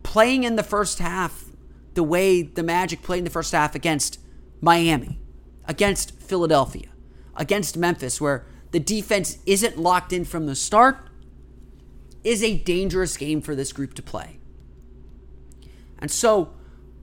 Playing 0.02 0.44
in 0.44 0.56
the 0.56 0.62
first 0.62 0.98
half 0.98 1.47
the 1.98 2.04
way 2.04 2.42
the 2.42 2.62
Magic 2.62 3.02
played 3.02 3.18
in 3.18 3.24
the 3.24 3.30
first 3.30 3.50
half 3.50 3.74
against 3.74 4.20
Miami, 4.60 5.18
against 5.64 6.16
Philadelphia, 6.20 6.86
against 7.34 7.76
Memphis, 7.76 8.20
where 8.20 8.46
the 8.70 8.78
defense 8.78 9.38
isn't 9.46 9.76
locked 9.76 10.12
in 10.12 10.24
from 10.24 10.46
the 10.46 10.54
start, 10.54 11.08
is 12.22 12.40
a 12.40 12.56
dangerous 12.58 13.16
game 13.16 13.40
for 13.40 13.56
this 13.56 13.72
group 13.72 13.94
to 13.94 14.02
play. 14.02 14.38
And 15.98 16.08
so, 16.08 16.54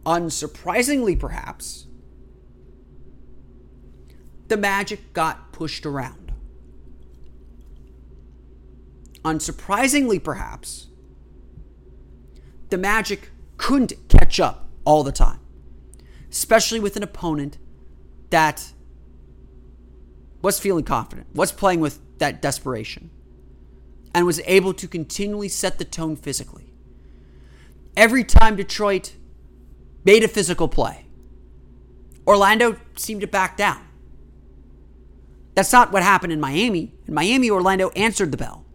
unsurprisingly 0.06 1.20
perhaps, 1.20 1.88
the 4.48 4.56
Magic 4.56 5.12
got 5.12 5.52
pushed 5.52 5.86
around. 5.86 6.32
Unsurprisingly 9.26 10.24
perhaps, 10.24 10.88
the 12.70 12.78
Magic 12.78 13.32
couldn't 13.58 13.92
catch 14.08 14.40
up 14.40 14.64
all 14.86 15.04
the 15.04 15.12
time, 15.12 15.39
especially 16.32 16.80
with 16.80 16.95
an 16.95 17.04
opponent 17.04 17.58
that 18.30 18.71
was 20.41 20.60
feeling 20.60 20.86
confident, 20.86 21.28
was 21.34 21.52
playing 21.52 21.80
with 21.80 22.00
that 22.19 22.41
desperation, 22.41 23.10
and 24.13 24.26
was 24.26 24.39
able 24.45 24.74
to 24.74 24.88
continually 24.88 25.50
set 25.50 25.78
the 25.78 25.86
tone 25.86 26.15
physically. 26.15 26.71
Every 27.98 28.24
time 28.24 28.56
Detroit 28.56 29.15
made 30.04 30.24
a 30.24 30.28
physical 30.28 30.67
play, 30.67 31.08
Orlando 32.28 32.78
seemed 32.95 33.21
to 33.21 33.28
back 33.28 33.58
down. 33.58 33.86
That's 35.56 35.71
not 35.71 35.91
what 35.91 36.04
happened 36.04 36.34
in 36.34 36.39
Miami. 36.39 36.93
In 37.08 37.13
Miami, 37.13 37.50
Orlando 37.50 37.89
answered 37.91 38.32
the 38.32 38.38
bell. 38.38 38.65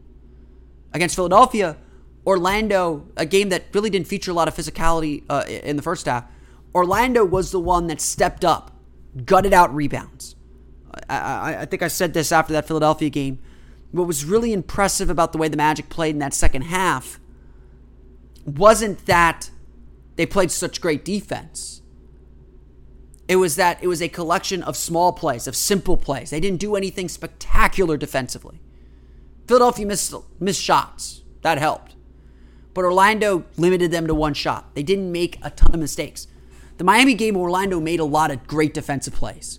Against 0.92 1.14
Philadelphia, 1.14 1.76
Orlando, 2.26 3.06
a 3.16 3.24
game 3.26 3.48
that 3.48 3.64
really 3.72 3.90
didn't 3.90 4.06
feature 4.06 4.30
a 4.30 4.34
lot 4.34 4.48
of 4.48 4.54
physicality 4.54 5.24
uh, 5.28 5.44
in 5.46 5.76
the 5.76 5.82
first 5.82 6.06
half, 6.06 6.24
Orlando 6.74 7.24
was 7.24 7.50
the 7.50 7.60
one 7.60 7.86
that 7.88 8.00
stepped 8.00 8.44
up, 8.44 8.76
gutted 9.24 9.52
out 9.52 9.74
rebounds. 9.74 10.36
I, 11.08 11.16
I, 11.18 11.60
I 11.62 11.64
think 11.64 11.82
I 11.82 11.88
said 11.88 12.14
this 12.14 12.32
after 12.32 12.52
that 12.52 12.66
Philadelphia 12.66 13.10
game. 13.10 13.38
What 13.92 14.06
was 14.06 14.24
really 14.24 14.52
impressive 14.52 15.10
about 15.10 15.32
the 15.32 15.38
way 15.38 15.48
the 15.48 15.56
Magic 15.56 15.88
played 15.88 16.14
in 16.14 16.18
that 16.20 16.34
second 16.34 16.62
half 16.62 17.18
wasn't 18.44 19.06
that 19.06 19.50
they 20.16 20.26
played 20.26 20.50
such 20.50 20.80
great 20.80 21.04
defense. 21.04 21.82
It 23.26 23.36
was 23.36 23.56
that 23.56 23.82
it 23.82 23.86
was 23.86 24.02
a 24.02 24.08
collection 24.08 24.62
of 24.62 24.76
small 24.76 25.12
plays, 25.12 25.46
of 25.46 25.56
simple 25.56 25.96
plays. 25.96 26.30
They 26.30 26.40
didn't 26.40 26.60
do 26.60 26.76
anything 26.76 27.08
spectacular 27.08 27.96
defensively. 27.96 28.60
Philadelphia 29.46 29.86
missed, 29.86 30.14
missed 30.38 30.62
shots. 30.62 31.22
That 31.42 31.58
helped. 31.58 31.94
But 32.72 32.84
Orlando 32.84 33.44
limited 33.56 33.90
them 33.90 34.06
to 34.06 34.14
one 34.14 34.34
shot. 34.34 34.74
They 34.74 34.82
didn't 34.82 35.10
make 35.10 35.38
a 35.42 35.50
ton 35.50 35.74
of 35.74 35.80
mistakes. 35.80 36.28
The 36.76 36.84
Miami 36.84 37.14
game, 37.14 37.36
Orlando 37.36 37.80
made 37.80 38.00
a 38.00 38.04
lot 38.04 38.30
of 38.30 38.46
great 38.46 38.72
defensive 38.72 39.14
plays. 39.14 39.58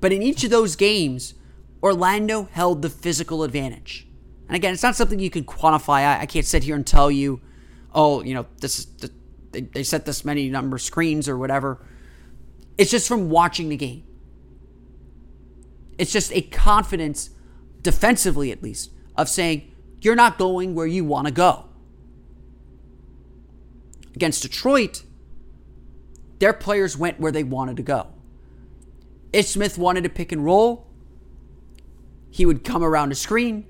But 0.00 0.12
in 0.12 0.22
each 0.22 0.44
of 0.44 0.50
those 0.50 0.76
games, 0.76 1.34
Orlando 1.82 2.48
held 2.52 2.82
the 2.82 2.90
physical 2.90 3.42
advantage. 3.42 4.06
And 4.48 4.56
again, 4.56 4.72
it's 4.72 4.82
not 4.82 4.96
something 4.96 5.18
you 5.18 5.30
can 5.30 5.44
quantify. 5.44 6.06
I, 6.06 6.20
I 6.20 6.26
can't 6.26 6.46
sit 6.46 6.62
here 6.62 6.76
and 6.76 6.86
tell 6.86 7.10
you, 7.10 7.40
oh, 7.94 8.22
you 8.22 8.34
know, 8.34 8.46
this 8.60 8.78
is 8.78 8.86
the, 8.86 9.10
they, 9.52 9.62
they 9.62 9.82
set 9.82 10.06
this 10.06 10.24
many 10.24 10.48
number 10.48 10.78
screens 10.78 11.28
or 11.28 11.36
whatever. 11.36 11.84
It's 12.78 12.90
just 12.90 13.08
from 13.08 13.30
watching 13.30 13.68
the 13.68 13.76
game. 13.76 14.04
It's 15.98 16.12
just 16.12 16.32
a 16.32 16.42
confidence, 16.42 17.30
defensively 17.82 18.52
at 18.52 18.62
least, 18.62 18.90
of 19.16 19.28
saying, 19.28 19.72
you're 20.00 20.14
not 20.14 20.38
going 20.38 20.74
where 20.74 20.86
you 20.86 21.04
want 21.04 21.26
to 21.26 21.32
go. 21.32 21.64
Against 24.16 24.42
Detroit, 24.42 25.02
their 26.38 26.54
players 26.54 26.96
went 26.96 27.20
where 27.20 27.30
they 27.30 27.44
wanted 27.44 27.76
to 27.76 27.82
go. 27.82 28.08
Ish 29.32 29.48
Smith 29.48 29.76
wanted 29.76 30.04
to 30.04 30.10
pick 30.10 30.32
and 30.32 30.42
roll. 30.42 30.86
He 32.30 32.46
would 32.46 32.64
come 32.64 32.82
around 32.82 33.12
a 33.12 33.14
screen. 33.14 33.66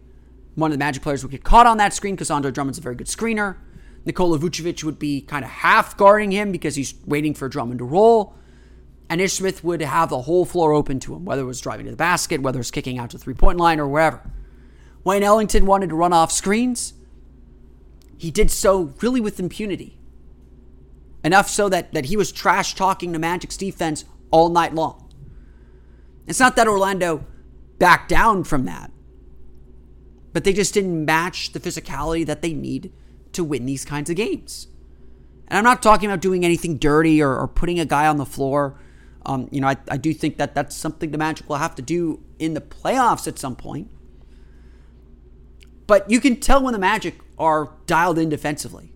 One 0.55 0.71
of 0.71 0.79
the 0.79 0.79
Magic 0.79 1.03
players 1.03 1.25
would 1.25 1.33
get 1.33 1.43
caught 1.43 1.67
on 1.67 1.79
that 1.79 1.93
screen 1.93 2.15
because 2.15 2.31
Andre 2.31 2.53
Drummond's 2.53 2.79
a 2.79 2.81
very 2.81 2.95
good 2.95 3.09
screener. 3.09 3.57
Nikola 4.05 4.39
Vucevic 4.39 4.85
would 4.85 5.01
be 5.01 5.21
kind 5.21 5.45
of 5.45 5.51
half 5.51 5.97
guarding 5.97 6.31
him 6.31 6.53
because 6.53 6.77
he's 6.77 6.95
waiting 7.05 7.35
for 7.35 7.49
Drummond 7.49 7.81
to 7.81 7.85
roll. 7.85 8.35
And 9.11 9.21
Ish 9.21 9.35
Smith 9.35 9.65
would 9.65 9.83
have 9.83 10.11
the 10.11 10.23
whole 10.23 10.45
floor 10.45 10.73
open 10.73 11.01
to 11.01 11.15
him, 11.17 11.25
whether 11.25 11.43
it 11.43 11.47
was 11.47 11.61
driving 11.61 11.87
to 11.87 11.91
the 11.91 11.97
basket, 11.97 12.41
whether 12.41 12.61
it's 12.61 12.71
kicking 12.71 12.99
out 12.99 13.11
to 13.11 13.19
three 13.19 13.35
point 13.35 13.59
line, 13.59 13.81
or 13.81 13.89
wherever. 13.89 14.23
Wayne 15.03 15.25
Ellington 15.25 15.67
wanted 15.67 15.89
to 15.89 15.97
run 15.97 16.13
off 16.13 16.31
screens. 16.31 16.95
He 18.17 18.31
did 18.31 18.51
so 18.51 18.95
really 19.03 19.21
with 19.21 19.41
impunity. 19.41 19.99
Enough 21.27 21.51
so 21.51 21.69
that, 21.71 21.93
that 21.93 22.05
he 22.05 22.17
was 22.17 22.31
trash 22.31 22.77
talking 22.77 23.11
the 23.11 23.19
Magic's 23.19 23.57
defense 23.57 24.05
all 24.31 24.49
night 24.49 24.77
long. 24.77 25.13
It's 26.29 26.39
not 26.39 26.55
that 26.55 26.69
Orlando 26.69 27.27
backed 27.81 28.09
down 28.09 28.45
from 28.45 28.65
that, 28.67 28.93
but 30.33 30.45
they 30.45 30.53
just 30.53 30.73
didn't 30.73 31.05
match 31.05 31.51
the 31.51 31.59
physicality 31.59 32.25
that 32.27 32.43
they 32.43 32.53
need 32.53 32.93
to 33.33 33.43
win 33.43 33.67
these 33.67 33.85
kinds 33.85 34.09
of 34.09 34.15
games. 34.15 34.69
And 35.49 35.59
I'm 35.59 35.65
not 35.65 35.83
talking 35.83 36.09
about 36.09 36.21
doing 36.21 36.45
anything 36.45 36.77
dirty 36.77 37.21
or, 37.21 37.37
or 37.37 37.49
putting 37.49 37.81
a 37.81 37.85
guy 37.85 38.07
on 38.07 38.19
the 38.19 38.25
floor. 38.25 38.79
Um, 39.25 39.49
you 39.51 39.61
know, 39.61 39.67
I, 39.67 39.77
I 39.91 39.97
do 39.97 40.15
think 40.15 40.37
that 40.37 40.55
that's 40.55 40.77
something 40.77 41.11
the 41.11 41.19
Magic 41.19 41.49
will 41.49 41.57
have 41.57 41.75
to 41.75 41.83
do 41.83 42.23
in 42.39 42.55
the 42.55 42.61
playoffs 42.61 43.27
at 43.27 43.37
some 43.37 43.57
point. 43.57 43.91
But 45.89 46.09
you 46.09 46.21
can 46.21 46.39
tell 46.39 46.63
when 46.63 46.73
the 46.73 46.79
Magic 46.79 47.19
are 47.37 47.73
dialed 47.87 48.17
in 48.17 48.29
defensively. 48.29 48.93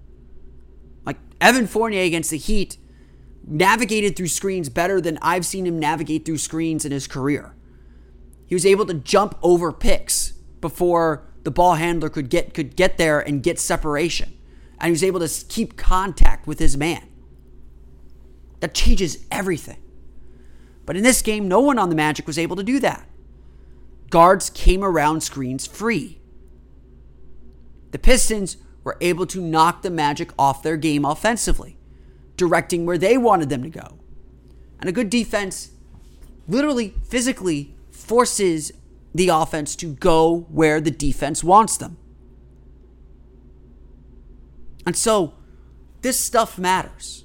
Evan 1.41 1.67
Fournier 1.67 2.03
against 2.03 2.31
the 2.31 2.37
Heat 2.37 2.77
navigated 3.47 4.17
through 4.17 4.29
screens 4.29 4.69
better 4.69 5.01
than 5.01 5.19
I've 5.23 5.47
seen 5.47 5.67
him 5.67 5.79
navigate 5.79 6.25
through 6.25 6.39
screens 6.39 6.85
in 6.85 6.93
his 6.93 7.07
career. 7.07 7.55
He 8.47 8.55
was 8.55 8.67
able 8.67 8.87
to 8.87 8.95
jump 8.95 9.39
over 9.43 9.73
picks 9.73 10.33
before 10.61 11.27
the 11.43 11.51
ball 11.51 11.75
handler 11.75 12.09
could 12.09 12.29
get 12.29 12.53
could 12.53 12.77
get 12.77 12.99
there 12.99 13.21
and 13.21 13.43
get 13.43 13.59
separation. 13.59 14.37
And 14.79 14.89
he 14.89 14.93
was 14.93 15.05
able 15.05 15.21
to 15.21 15.45
keep 15.47 15.77
contact 15.77 16.47
with 16.47 16.59
his 16.59 16.77
man. 16.77 17.09
That 18.61 18.75
changes 18.75 19.25
everything. 19.31 19.83
But 20.85 20.97
in 20.97 21.03
this 21.03 21.23
game, 21.23 21.49
no 21.49 21.61
one 21.61 21.79
on 21.79 21.89
the 21.89 21.95
Magic 21.95 22.27
was 22.27 22.39
able 22.39 22.57
to 22.57 22.63
do 22.63 22.81
that. 22.81 23.07
Guards 24.11 24.51
came 24.51 24.83
around 24.83 25.23
screens 25.23 25.67
free. 25.67 26.21
The 27.93 27.99
Pistons 27.99 28.57
were 28.91 28.97
able 29.01 29.25
to 29.25 29.41
knock 29.41 29.83
the 29.83 29.91
Magic 29.91 30.33
off 30.37 30.65
their 30.65 30.77
game 30.77 31.05
offensively 31.05 31.77
directing 32.37 32.85
where 32.85 32.99
they 32.99 33.17
wanted 33.17 33.49
them 33.49 33.63
to 33.63 33.69
go. 33.69 34.01
And 34.81 34.89
a 34.89 34.93
good 34.93 35.11
defense 35.11 35.71
literally, 36.49 36.95
physically 37.05 37.77
forces 37.93 38.73
the 39.15 39.29
offense 39.29 39.77
to 39.77 39.93
go 39.95 40.41
where 40.51 40.81
the 40.81 40.91
defense 40.91 41.45
wants 41.45 41.77
them. 41.77 41.99
And 44.85 44.97
so, 44.97 45.35
this 46.01 46.19
stuff 46.19 46.59
matters. 46.59 47.25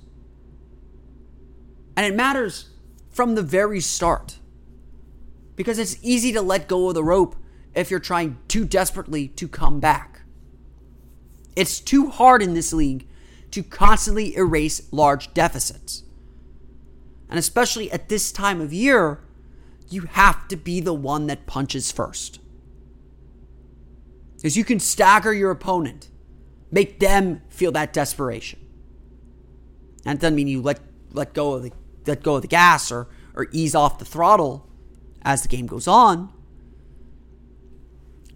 And 1.97 2.05
it 2.05 2.13
matters 2.13 2.69
from 3.09 3.33
the 3.33 3.41
very 3.41 3.79
start. 3.79 4.37
Because 5.55 5.79
it's 5.79 5.97
easy 6.03 6.31
to 6.33 6.43
let 6.43 6.67
go 6.67 6.89
of 6.89 6.93
the 6.93 7.03
rope 7.03 7.35
if 7.73 7.89
you're 7.89 7.99
trying 7.99 8.37
too 8.47 8.65
desperately 8.65 9.29
to 9.29 9.47
come 9.47 9.79
back. 9.79 10.14
It's 11.55 11.79
too 11.79 12.09
hard 12.09 12.41
in 12.41 12.53
this 12.53 12.73
league 12.73 13.07
to 13.51 13.63
constantly 13.63 14.35
erase 14.35 14.81
large 14.91 15.33
deficits. 15.33 16.03
And 17.29 17.39
especially 17.39 17.91
at 17.91 18.09
this 18.09 18.31
time 18.31 18.59
of 18.59 18.73
year, 18.73 19.21
you 19.89 20.01
have 20.01 20.47
to 20.49 20.55
be 20.55 20.79
the 20.79 20.93
one 20.93 21.27
that 21.27 21.45
punches 21.45 21.91
first. 21.91 22.39
Because 24.35 24.57
you 24.57 24.65
can 24.65 24.79
stagger 24.79 25.33
your 25.33 25.51
opponent, 25.51 26.09
make 26.71 26.99
them 26.99 27.41
feel 27.49 27.71
that 27.71 27.93
desperation. 27.93 28.59
And 30.05 30.19
it 30.19 30.21
doesn't 30.21 30.35
mean 30.35 30.47
you 30.47 30.61
let 30.61 30.79
let 31.13 31.33
go 31.33 31.53
of 31.53 31.63
the 31.63 31.71
let 32.05 32.21
go 32.21 32.35
of 32.35 32.41
the 32.41 32.47
gas 32.47 32.91
or 32.91 33.07
or 33.33 33.47
ease 33.51 33.73
off 33.73 33.97
the 33.97 34.05
throttle 34.05 34.69
as 35.23 35.41
the 35.41 35.47
game 35.47 35.65
goes 35.65 35.87
on. 35.87 36.31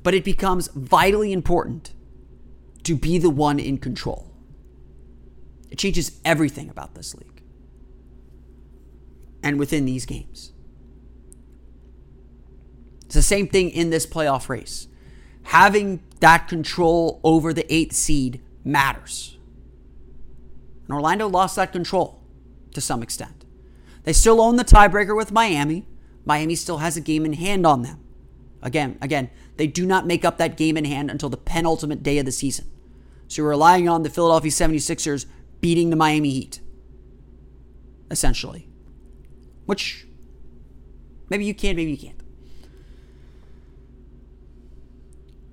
But 0.02 0.14
it 0.14 0.24
becomes 0.24 0.70
vitally 0.70 1.32
important 1.32 1.94
to 2.90 2.96
be 2.96 3.20
the 3.20 3.30
one 3.30 3.60
in 3.60 3.78
control. 3.78 4.34
It 5.70 5.78
changes 5.78 6.20
everything 6.26 6.72
about 6.72 6.96
this 6.96 7.14
league 7.14 7.44
and 9.44 9.60
within 9.60 9.86
these 9.86 10.08
games. 10.08 10.54
It's 13.06 13.14
the 13.14 13.22
same 13.22 13.48
thing 13.48 13.70
in 13.70 13.92
this 13.92 14.08
playoff 14.08 14.50
race. 14.50 14.88
Having 15.44 16.02
that 16.20 16.48
control 16.48 17.20
over 17.24 17.54
the 17.54 17.72
eighth 17.72 17.96
seed 17.96 18.42
matters. 18.64 19.38
And 20.88 20.96
Orlando 20.96 21.28
lost 21.28 21.58
that 21.58 21.72
control 21.72 22.24
to 22.74 22.82
some 22.82 23.04
extent. 23.04 23.46
They 24.02 24.14
still 24.14 24.42
own 24.42 24.56
the 24.56 24.66
tiebreaker 24.66 25.16
with 25.16 25.32
Miami. 25.32 25.86
Miami 26.26 26.56
still 26.56 26.80
has 26.80 26.98
a 26.98 27.02
game 27.02 27.24
in 27.24 27.34
hand 27.34 27.68
on 27.68 27.84
them. 27.84 28.00
Again, 28.64 28.98
again, 29.00 29.30
they 29.58 29.68
do 29.68 29.86
not 29.86 30.08
make 30.08 30.26
up 30.26 30.40
that 30.40 30.58
game 30.58 30.76
in 30.76 30.86
hand 30.86 31.12
until 31.12 31.30
the 31.30 31.38
penultimate 31.38 32.02
day 32.02 32.18
of 32.18 32.26
the 32.26 32.32
season. 32.32 32.66
So 33.30 33.44
you're 33.44 33.50
relying 33.50 33.88
on 33.88 34.02
the 34.02 34.10
Philadelphia 34.10 34.52
76ers 34.52 35.28
beating 35.62 35.92
the 35.92 35.96
Miami 35.96 36.32
Heat, 36.32 36.62
essentially. 38.10 38.68
Which 39.68 40.08
maybe 41.30 41.46
you 41.46 41.54
can, 41.54 41.76
maybe 41.76 41.92
you 41.92 41.98
can't. 41.98 42.20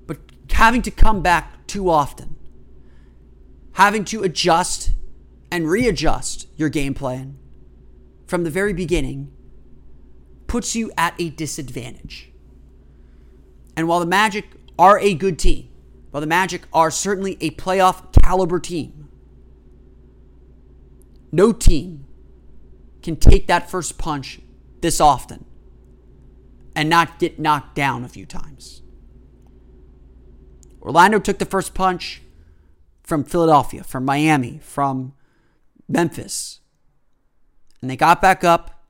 But 0.07 0.19
having 0.51 0.81
to 0.83 0.91
come 0.91 1.21
back 1.21 1.67
too 1.67 1.91
often, 1.91 2.37
having 3.73 4.07
to 4.07 4.23
adjust 4.23 4.93
and 5.51 5.69
readjust 5.69 6.49
your 6.57 6.71
game 6.71 6.95
plan 6.95 7.37
from 8.27 8.43
the 8.45 8.51
very 8.51 8.73
beginning 8.73 9.31
puts 10.47 10.75
you 10.75 10.91
at 10.97 11.15
a 11.19 11.29
disadvantage. 11.29 12.33
And 13.77 13.87
while 13.87 14.01
the 14.01 14.07
Magic 14.07 14.47
are 14.79 14.99
a 14.99 15.12
good 15.12 15.39
team, 15.39 15.69
while 16.16 16.22
the 16.22 16.26
Magic 16.26 16.62
are 16.72 16.90
certainly 16.90 17.37
a 17.42 17.50
playoff 17.50 18.11
caliber 18.22 18.59
team, 18.59 19.11
no 21.31 21.52
team 21.52 22.07
can 23.02 23.16
take 23.16 23.48
that 23.48 23.68
first 23.68 23.98
punch 23.98 24.40
this 24.81 24.98
often 24.98 25.44
and 26.74 26.88
not 26.88 27.18
get 27.18 27.38
knocked 27.38 27.74
down 27.74 28.02
a 28.02 28.09
few 28.09 28.24
times. 28.24 28.81
Orlando 30.81 31.18
took 31.18 31.37
the 31.37 31.44
first 31.44 31.74
punch 31.74 32.22
from 33.02 33.22
Philadelphia, 33.22 33.85
from 33.85 34.07
Miami, 34.07 34.59
from 34.62 35.12
Memphis. 35.87 36.61
And 37.83 37.90
they 37.90 37.96
got 37.96 38.22
back 38.22 38.42
up 38.42 38.87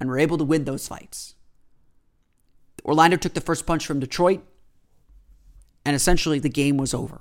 and 0.00 0.08
were 0.08 0.18
able 0.18 0.38
to 0.38 0.44
win 0.44 0.64
those 0.64 0.88
fights. 0.88 1.34
Orlando 2.86 3.18
took 3.18 3.34
the 3.34 3.42
first 3.42 3.66
punch 3.66 3.84
from 3.84 4.00
Detroit 4.00 4.42
And 5.84 5.94
essentially, 5.94 6.38
the 6.38 6.48
game 6.48 6.76
was 6.76 6.94
over. 6.94 7.20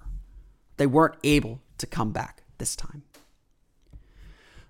They 0.77 0.87
weren't 0.87 1.15
able 1.23 1.61
to 1.77 1.85
come 1.85 2.11
back 2.11 2.43
this 2.57 2.75
time. 2.75 3.03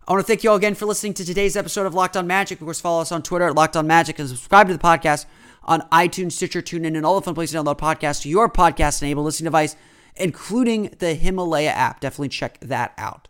I 0.05 0.11
want 0.11 0.25
to 0.25 0.27
thank 0.27 0.43
you 0.43 0.49
all 0.49 0.57
again 0.57 0.75
for 0.75 0.85
listening 0.85 1.13
to 1.13 1.25
today's 1.25 1.55
episode 1.55 1.85
of 1.85 1.93
Locked 1.93 2.17
On 2.17 2.27
Magic. 2.27 2.59
Of 2.59 2.65
course, 2.65 2.81
follow 2.81 3.01
us 3.01 3.11
on 3.11 3.23
Twitter 3.23 3.45
at 3.45 3.55
Locked 3.55 3.77
On 3.77 3.87
Magic 3.87 4.19
and 4.19 4.27
subscribe 4.27 4.67
to 4.67 4.73
the 4.73 4.79
podcast 4.79 5.25
on 5.63 5.81
iTunes, 5.91 6.33
Stitcher, 6.33 6.61
TuneIn, 6.61 6.97
and 6.97 7.05
all 7.05 7.15
the 7.15 7.21
fun 7.21 7.35
places 7.35 7.53
to 7.53 7.59
download 7.59 7.77
podcasts 7.77 8.21
to 8.23 8.29
your 8.29 8.49
podcast-enabled 8.49 9.23
listening 9.23 9.45
device, 9.45 9.77
including 10.17 10.93
the 10.99 11.13
Himalaya 11.13 11.69
app. 11.69 12.01
Definitely 12.01 12.29
check 12.29 12.59
that 12.59 12.93
out. 12.97 13.29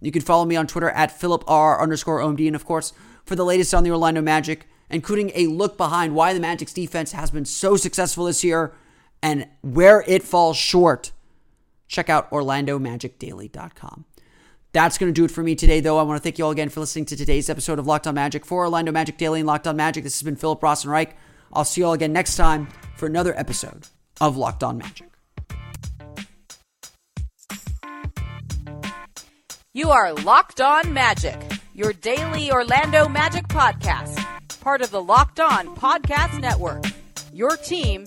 You 0.00 0.12
can 0.12 0.22
follow 0.22 0.44
me 0.44 0.54
on 0.54 0.68
Twitter 0.68 0.90
at 0.90 1.10
Philip 1.10 1.42
R 1.48 1.82
underscore 1.82 2.20
OMD, 2.20 2.46
and 2.46 2.54
of 2.54 2.64
course, 2.64 2.92
for 3.24 3.34
the 3.34 3.44
latest 3.44 3.74
on 3.74 3.82
the 3.82 3.90
Orlando 3.90 4.20
Magic, 4.20 4.68
including 4.90 5.32
a 5.34 5.48
look 5.48 5.76
behind 5.76 6.14
why 6.14 6.34
the 6.34 6.40
Magic's 6.40 6.72
defense 6.72 7.12
has 7.12 7.32
been 7.32 7.44
so 7.44 7.76
successful 7.76 8.26
this 8.26 8.44
year 8.44 8.74
and 9.22 9.46
where 9.62 10.04
it 10.06 10.22
falls 10.22 10.56
short, 10.56 11.12
check 11.86 12.10
out 12.10 12.30
OrlandoMagicDaily.com. 12.30 14.04
That's 14.72 14.96
going 14.96 15.12
to 15.12 15.14
do 15.18 15.24
it 15.24 15.30
for 15.30 15.42
me 15.42 15.54
today, 15.54 15.80
though. 15.80 15.98
I 15.98 16.02
want 16.02 16.18
to 16.18 16.22
thank 16.22 16.38
you 16.38 16.46
all 16.46 16.50
again 16.50 16.70
for 16.70 16.80
listening 16.80 17.04
to 17.06 17.16
today's 17.16 17.50
episode 17.50 17.78
of 17.78 17.86
Locked 17.86 18.06
On 18.06 18.14
Magic 18.14 18.46
for 18.46 18.60
Orlando 18.60 18.90
Magic 18.90 19.18
Daily 19.18 19.40
and 19.40 19.46
Locked 19.46 19.66
On 19.66 19.76
Magic. 19.76 20.02
This 20.02 20.18
has 20.18 20.22
been 20.22 20.36
Philip 20.36 20.60
Rossman-Reich. 20.62 21.14
I'll 21.52 21.64
see 21.64 21.82
you 21.82 21.86
all 21.86 21.92
again 21.92 22.12
next 22.12 22.36
time 22.36 22.68
for 22.96 23.06
another 23.06 23.38
episode 23.38 23.86
of 24.20 24.38
Locked 24.38 24.64
On 24.64 24.78
Magic. 24.78 25.08
You 29.74 29.90
are 29.90 30.14
Locked 30.14 30.62
On 30.62 30.92
Magic, 30.92 31.38
your 31.74 31.92
daily 31.92 32.50
Orlando 32.50 33.08
Magic 33.08 33.48
podcast, 33.48 34.24
part 34.60 34.80
of 34.80 34.90
the 34.90 35.02
Locked 35.02 35.40
On 35.40 35.74
Podcast 35.76 36.40
Network. 36.40 36.84
Your 37.34 37.56
team 37.56 38.06